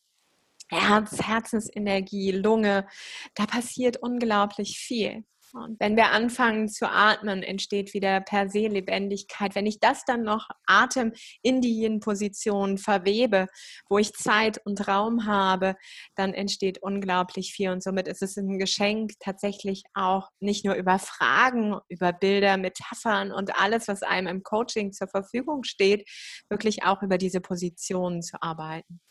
[0.69, 2.87] Herz, Herzensenergie, Lunge,
[3.35, 5.23] da passiert unglaublich viel.
[5.53, 9.53] Und wenn wir anfangen zu atmen, entsteht wieder per se Lebendigkeit.
[9.53, 13.47] Wenn ich das dann noch Atem in die Yin-Position verwebe,
[13.87, 15.75] wo ich Zeit und Raum habe,
[16.15, 17.69] dann entsteht unglaublich viel.
[17.69, 23.31] Und somit ist es ein Geschenk, tatsächlich auch nicht nur über Fragen, über Bilder, Metaphern
[23.31, 26.09] und alles, was einem im Coaching zur Verfügung steht,
[26.49, 29.01] wirklich auch über diese Positionen zu arbeiten.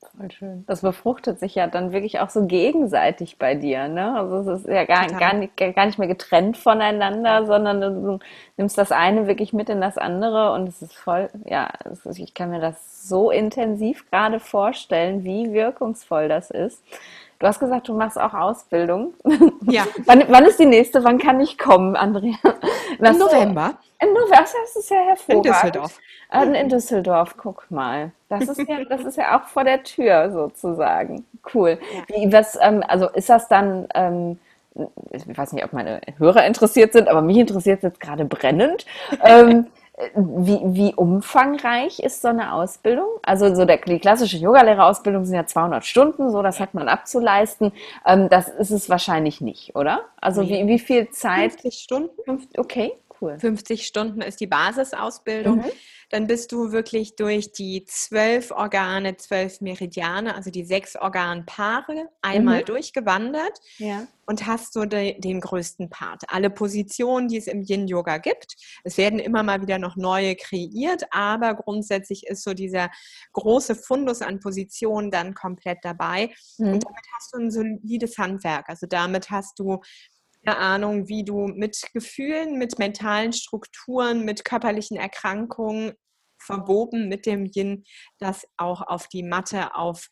[0.00, 0.64] Voll schön.
[0.68, 4.16] Das befruchtet sich ja dann wirklich auch so gegenseitig bei dir, ne?
[4.16, 8.18] Also es ist ja gar, gar, nicht, gar nicht mehr getrennt voneinander, sondern du
[8.56, 12.32] nimmst das eine wirklich mit in das andere und es ist voll, ja, ist, ich
[12.32, 16.82] kann mir das so intensiv gerade vorstellen, wie wirkungsvoll das ist.
[17.40, 19.14] Du hast gesagt, du machst auch Ausbildung.
[19.62, 19.84] Ja.
[20.06, 21.02] wann, wann, ist die nächste?
[21.04, 22.34] Wann kann ich kommen, Andrea?
[22.98, 23.74] Im November.
[24.06, 25.46] November, das ist ja hervorragend.
[25.46, 26.00] In Düsseldorf.
[26.30, 28.12] Äh, in Düsseldorf, guck mal.
[28.28, 31.24] Das ist ja, das ist ja auch vor der Tür sozusagen.
[31.52, 31.78] Cool.
[31.80, 32.16] Ja.
[32.16, 34.38] Wie, was, ähm, also ist das dann, ähm,
[35.10, 38.86] ich weiß nicht, ob meine Hörer interessiert sind, aber mich interessiert es jetzt gerade brennend.
[39.24, 39.66] ähm,
[40.14, 43.08] wie, wie umfangreich ist so eine Ausbildung?
[43.22, 47.72] Also so der, die klassische Yogalehrerausbildung sind ja 200 Stunden, so das hat man abzuleisten.
[48.06, 50.02] Ähm, das ist es wahrscheinlich nicht, oder?
[50.20, 51.52] Also wie, wie viel Zeit?
[51.52, 52.48] 50 Stunden.
[52.56, 53.38] Okay, cool.
[53.38, 55.58] 50 Stunden ist die Basisausbildung.
[55.58, 55.70] Mhm
[56.10, 62.60] dann bist du wirklich durch die zwölf Organe, zwölf Meridiane, also die sechs Organpaare, einmal
[62.60, 62.64] mhm.
[62.64, 64.06] durchgewandert ja.
[64.26, 66.22] und hast so de, den größten Part.
[66.28, 68.56] Alle Positionen, die es im Yin-Yoga gibt.
[68.84, 72.90] Es werden immer mal wieder noch neue kreiert, aber grundsätzlich ist so dieser
[73.34, 76.30] große Fundus an Positionen dann komplett dabei.
[76.56, 76.72] Mhm.
[76.72, 78.68] Und damit hast du ein solides Handwerk.
[78.70, 79.80] Also damit hast du
[80.46, 85.92] Ahnung, wie du mit Gefühlen, mit mentalen Strukturen, mit körperlichen Erkrankungen
[86.40, 87.84] verwoben mit dem Yin
[88.18, 90.08] das auch auf die Matte, auf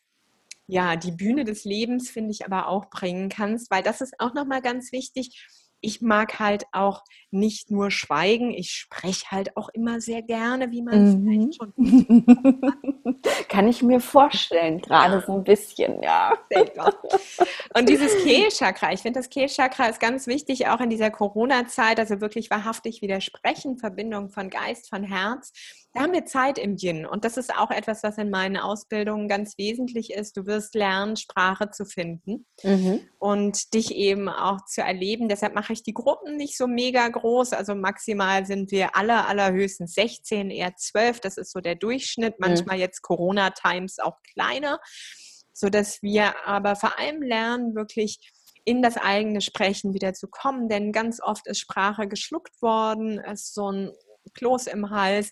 [0.67, 4.33] ja, die Bühne des Lebens, finde ich, aber auch bringen kannst, weil das ist auch
[4.33, 5.47] nochmal ganz wichtig
[5.81, 10.81] ich mag halt auch nicht nur schweigen, ich spreche halt auch immer sehr gerne, wie
[10.81, 11.47] man mhm.
[11.47, 13.21] vielleicht schon.
[13.49, 16.33] Kann ich mir vorstellen, gerade so ein bisschen, ja.
[17.77, 22.21] Und dieses Kehlchakra, ich finde, das Kehlchakra ist ganz wichtig, auch in dieser Corona-Zeit, also
[22.21, 25.51] wirklich wahrhaftig widersprechen, Verbindung von Geist, von Herz.
[25.97, 29.27] Da haben wir Zeit im Yin und das ist auch etwas, was in meinen Ausbildungen
[29.27, 30.37] ganz wesentlich ist.
[30.37, 32.99] Du wirst lernen, Sprache zu finden mhm.
[33.17, 35.27] und dich eben auch zu erleben.
[35.27, 37.53] Deshalb mache ich die Gruppen nicht so mega groß.
[37.53, 41.19] Also maximal sind wir aller, allerhöchstens 16, eher 12.
[41.19, 42.39] Das ist so der Durchschnitt.
[42.39, 42.45] Mhm.
[42.47, 42.81] Manchmal mhm.
[42.81, 44.79] jetzt Corona-Times auch kleiner,
[45.51, 48.19] sodass wir aber vor allem lernen, wirklich
[48.65, 50.69] in das eigene Sprechen wieder zu kommen.
[50.69, 53.91] Denn ganz oft ist Sprache geschluckt worden, ist so ein
[54.35, 55.31] Kloß im Hals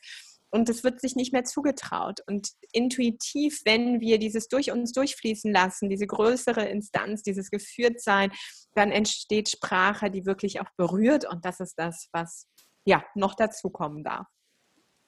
[0.55, 2.21] und es wird sich nicht mehr zugetraut.
[2.27, 8.31] Und intuitiv, wenn wir dieses durch uns durchfließen lassen, diese größere Instanz, dieses Geführtsein,
[8.73, 11.29] dann entsteht Sprache, die wirklich auch berührt.
[11.29, 12.47] Und das ist das, was
[12.85, 14.27] ja noch dazu kommen darf.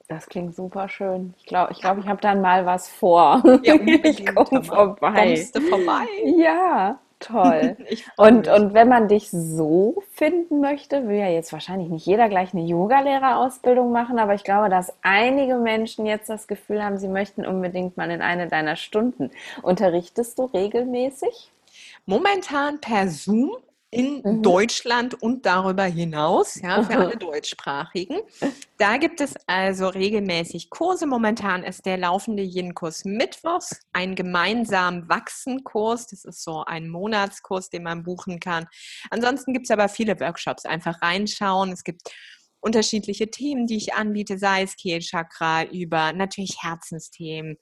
[0.06, 1.34] Das klingt super schön.
[1.38, 3.42] Ich glaube, ich, glaub, ich habe dann mal was vor.
[3.62, 5.34] Ja, ich komme vorbei.
[5.34, 6.06] Kommst du vorbei?
[6.36, 7.00] Ja.
[7.20, 7.76] Toll.
[8.16, 12.52] Und, und wenn man dich so finden möchte, will ja jetzt wahrscheinlich nicht jeder gleich
[12.54, 17.44] eine Yogalehrerausbildung machen, aber ich glaube, dass einige Menschen jetzt das Gefühl haben, sie möchten
[17.44, 19.30] unbedingt mal in eine deiner Stunden.
[19.62, 21.50] Unterrichtest du regelmäßig?
[22.06, 23.56] Momentan per Zoom
[23.90, 24.42] in mhm.
[24.42, 28.18] Deutschland und darüber hinaus, ja, für alle Deutschsprachigen.
[28.76, 31.06] Da gibt es also regelmäßig Kurse.
[31.06, 36.08] Momentan ist der laufende Yin-Kurs mittwochs, ein gemeinsam Wachsen-Kurs.
[36.08, 38.66] Das ist so ein Monatskurs, den man buchen kann.
[39.10, 40.66] Ansonsten gibt es aber viele Workshops.
[40.66, 41.72] Einfach reinschauen.
[41.72, 42.02] Es gibt
[42.60, 47.56] unterschiedliche Themen, die ich anbiete, sei es Kehlchakra über natürlich Herzensthemen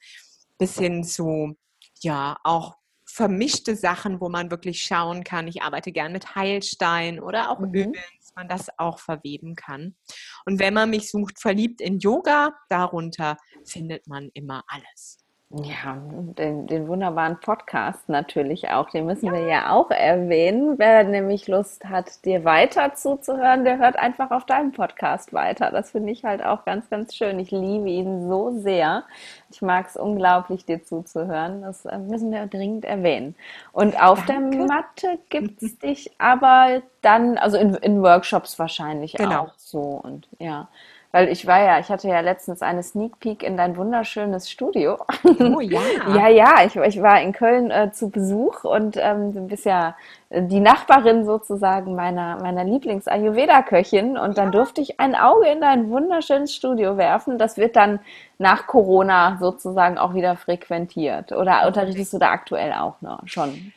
[0.59, 1.57] bis hin zu
[2.01, 2.77] ja auch
[3.17, 5.49] vermischte Sachen, wo man wirklich schauen kann.
[5.49, 7.75] Ich arbeite gern mit Heilstein oder auch mhm.
[7.75, 9.97] Ölen, dass man das auch verweben kann.
[10.45, 15.26] Und wenn man mich sucht, verliebt in Yoga, darunter findet man immer alles.
[15.51, 18.91] Ja, den, den, wunderbaren Podcast natürlich auch.
[18.91, 19.33] Den müssen ja.
[19.33, 20.77] wir ja auch erwähnen.
[20.77, 25.71] Wer nämlich Lust hat, dir weiter zuzuhören, der hört einfach auf deinem Podcast weiter.
[25.71, 27.39] Das finde ich halt auch ganz, ganz schön.
[27.39, 29.05] Ich liebe ihn so sehr.
[29.49, 31.63] Ich mag es unglaublich, dir zuzuhören.
[31.63, 33.37] Das äh, müssen wir dringend erwähnen.
[33.71, 34.59] Und auf Danke.
[34.59, 39.43] der Matte gibt es dich aber dann, also in, in Workshops wahrscheinlich genau.
[39.43, 39.79] auch so.
[39.79, 40.67] Und ja.
[41.13, 44.99] Weil ich war ja, ich hatte ja letztens eine Sneak Peek in dein wunderschönes Studio.
[45.25, 45.81] Oh ja.
[46.15, 49.97] ja, ja, ich, ich war in Köln äh, zu Besuch und ähm, du bist ja
[50.31, 56.55] die Nachbarin sozusagen meiner, meiner Lieblings-Ayurveda-Köchin und dann durfte ich ein Auge in dein wunderschönes
[56.55, 57.39] Studio werfen.
[57.39, 58.01] Das wird dann
[58.39, 61.33] nach Corona sozusagen auch wieder frequentiert.
[61.33, 63.73] Oder unterrichtest du da aktuell auch noch schon?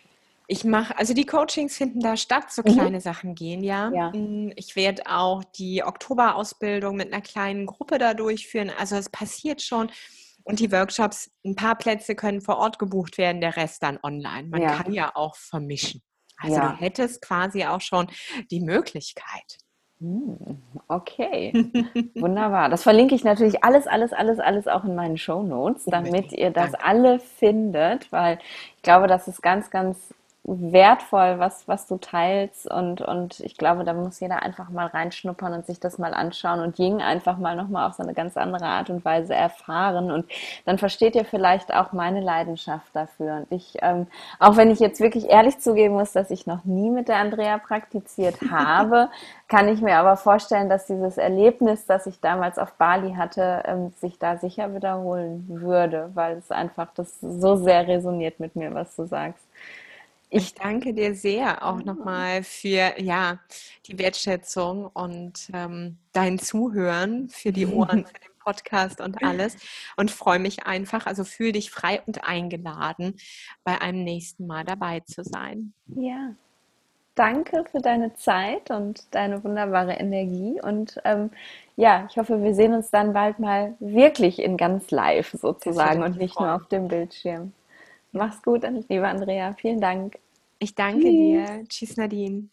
[0.51, 2.73] Ich mache, also die Coachings finden da statt, so mhm.
[2.73, 3.01] kleine.
[3.01, 3.91] Sachen gehen, ja.
[3.93, 4.09] ja.
[4.09, 8.71] Mm, ich werde auch die Oktoberausbildung mit einer kleinen Gruppe da durchführen.
[8.75, 9.91] Also es passiert schon.
[10.43, 14.47] Und die Workshops, ein paar Plätze können vor Ort gebucht werden, der Rest dann online.
[14.49, 14.75] Man ja.
[14.75, 16.01] kann ja auch vermischen.
[16.37, 16.69] Also ja.
[16.69, 18.07] du hättest quasi auch schon
[18.49, 19.59] die Möglichkeit.
[19.99, 20.33] Mm,
[20.87, 21.53] okay,
[22.15, 22.69] wunderbar.
[22.69, 26.49] Das verlinke ich natürlich alles, alles, alles, alles auch in meinen Show Notes, damit ihr
[26.49, 28.39] das alle findet, weil
[28.77, 30.15] ich glaube, das ist ganz, ganz
[30.57, 32.69] wertvoll, was, was du teilst.
[32.69, 36.59] Und, und ich glaube, da muss jeder einfach mal reinschnuppern und sich das mal anschauen
[36.61, 40.11] und Ying einfach mal nochmal auf so eine ganz andere Art und Weise erfahren.
[40.11, 40.25] Und
[40.65, 43.37] dann versteht ihr vielleicht auch meine Leidenschaft dafür.
[43.37, 44.07] Und ich, ähm,
[44.39, 47.57] auch wenn ich jetzt wirklich ehrlich zugeben muss, dass ich noch nie mit der Andrea
[47.57, 49.09] praktiziert habe,
[49.47, 53.93] kann ich mir aber vorstellen, dass dieses Erlebnis, das ich damals auf Bali hatte, ähm,
[53.99, 58.95] sich da sicher wiederholen würde, weil es einfach das so sehr resoniert mit mir, was
[58.95, 59.48] du sagst.
[60.31, 63.39] Ich danke dir sehr auch nochmal für ja,
[63.87, 69.57] die Wertschätzung und ähm, dein Zuhören, für die Ohren, für den Podcast und alles.
[69.97, 73.15] Und freue mich einfach, also fühle dich frei und eingeladen,
[73.63, 75.73] bei einem nächsten Mal dabei zu sein.
[75.87, 76.35] Ja.
[77.15, 80.61] Danke für deine Zeit und deine wunderbare Energie.
[80.61, 81.31] Und ähm,
[81.75, 86.17] ja, ich hoffe, wir sehen uns dann bald mal wirklich in ganz live sozusagen und
[86.17, 87.51] nicht nur auf dem Bildschirm.
[88.11, 89.53] Mach's gut, liebe Andrea.
[89.53, 90.17] Vielen Dank.
[90.59, 91.11] Ich danke Tschüss.
[91.11, 91.63] dir.
[91.69, 92.49] Tschüss, Nadine.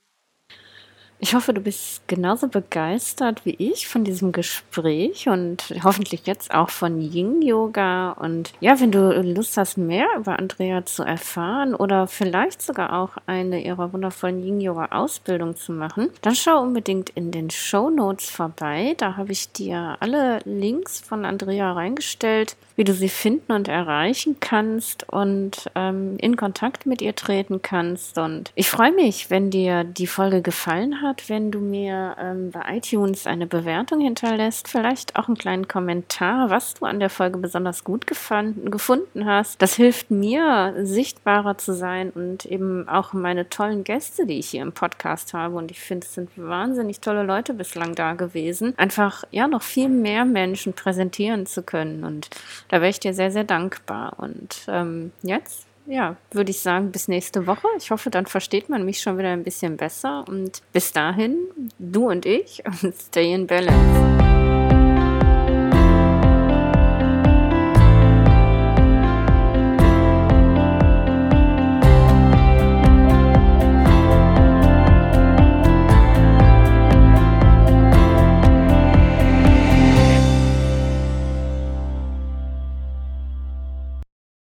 [1.18, 6.68] Ich hoffe, du bist genauso begeistert wie ich von diesem Gespräch und hoffentlich jetzt auch
[6.68, 8.12] von Yin Yoga.
[8.12, 13.16] Und ja, wenn du Lust hast, mehr über Andrea zu erfahren oder vielleicht sogar auch
[13.24, 18.28] eine ihrer wundervollen Yin Yoga Ausbildung zu machen, dann schau unbedingt in den Show Notes
[18.28, 18.94] vorbei.
[18.98, 24.36] Da habe ich dir alle Links von Andrea reingestellt, wie du sie finden und erreichen
[24.40, 28.18] kannst und ähm, in Kontakt mit ihr treten kannst.
[28.18, 32.50] Und ich freue mich, wenn dir die Folge gefallen hat hat, wenn du mir ähm,
[32.50, 37.38] bei iTunes eine Bewertung hinterlässt, vielleicht auch einen kleinen Kommentar, was du an der Folge
[37.38, 39.62] besonders gut gefanden, gefunden hast.
[39.62, 44.62] Das hilft mir, sichtbarer zu sein und eben auch meine tollen Gäste, die ich hier
[44.62, 45.56] im Podcast habe.
[45.56, 49.88] Und ich finde, es sind wahnsinnig tolle Leute bislang da gewesen, einfach ja noch viel
[49.88, 52.04] mehr Menschen präsentieren zu können.
[52.04, 52.28] Und
[52.68, 54.14] da wäre ich dir sehr, sehr dankbar.
[54.18, 57.68] Und ähm, jetzt ja, würde ich sagen, bis nächste Woche.
[57.78, 60.24] Ich hoffe, dann versteht man mich schon wieder ein bisschen besser.
[60.28, 61.36] Und bis dahin,
[61.78, 62.62] du und ich,
[62.94, 64.65] stay in balance.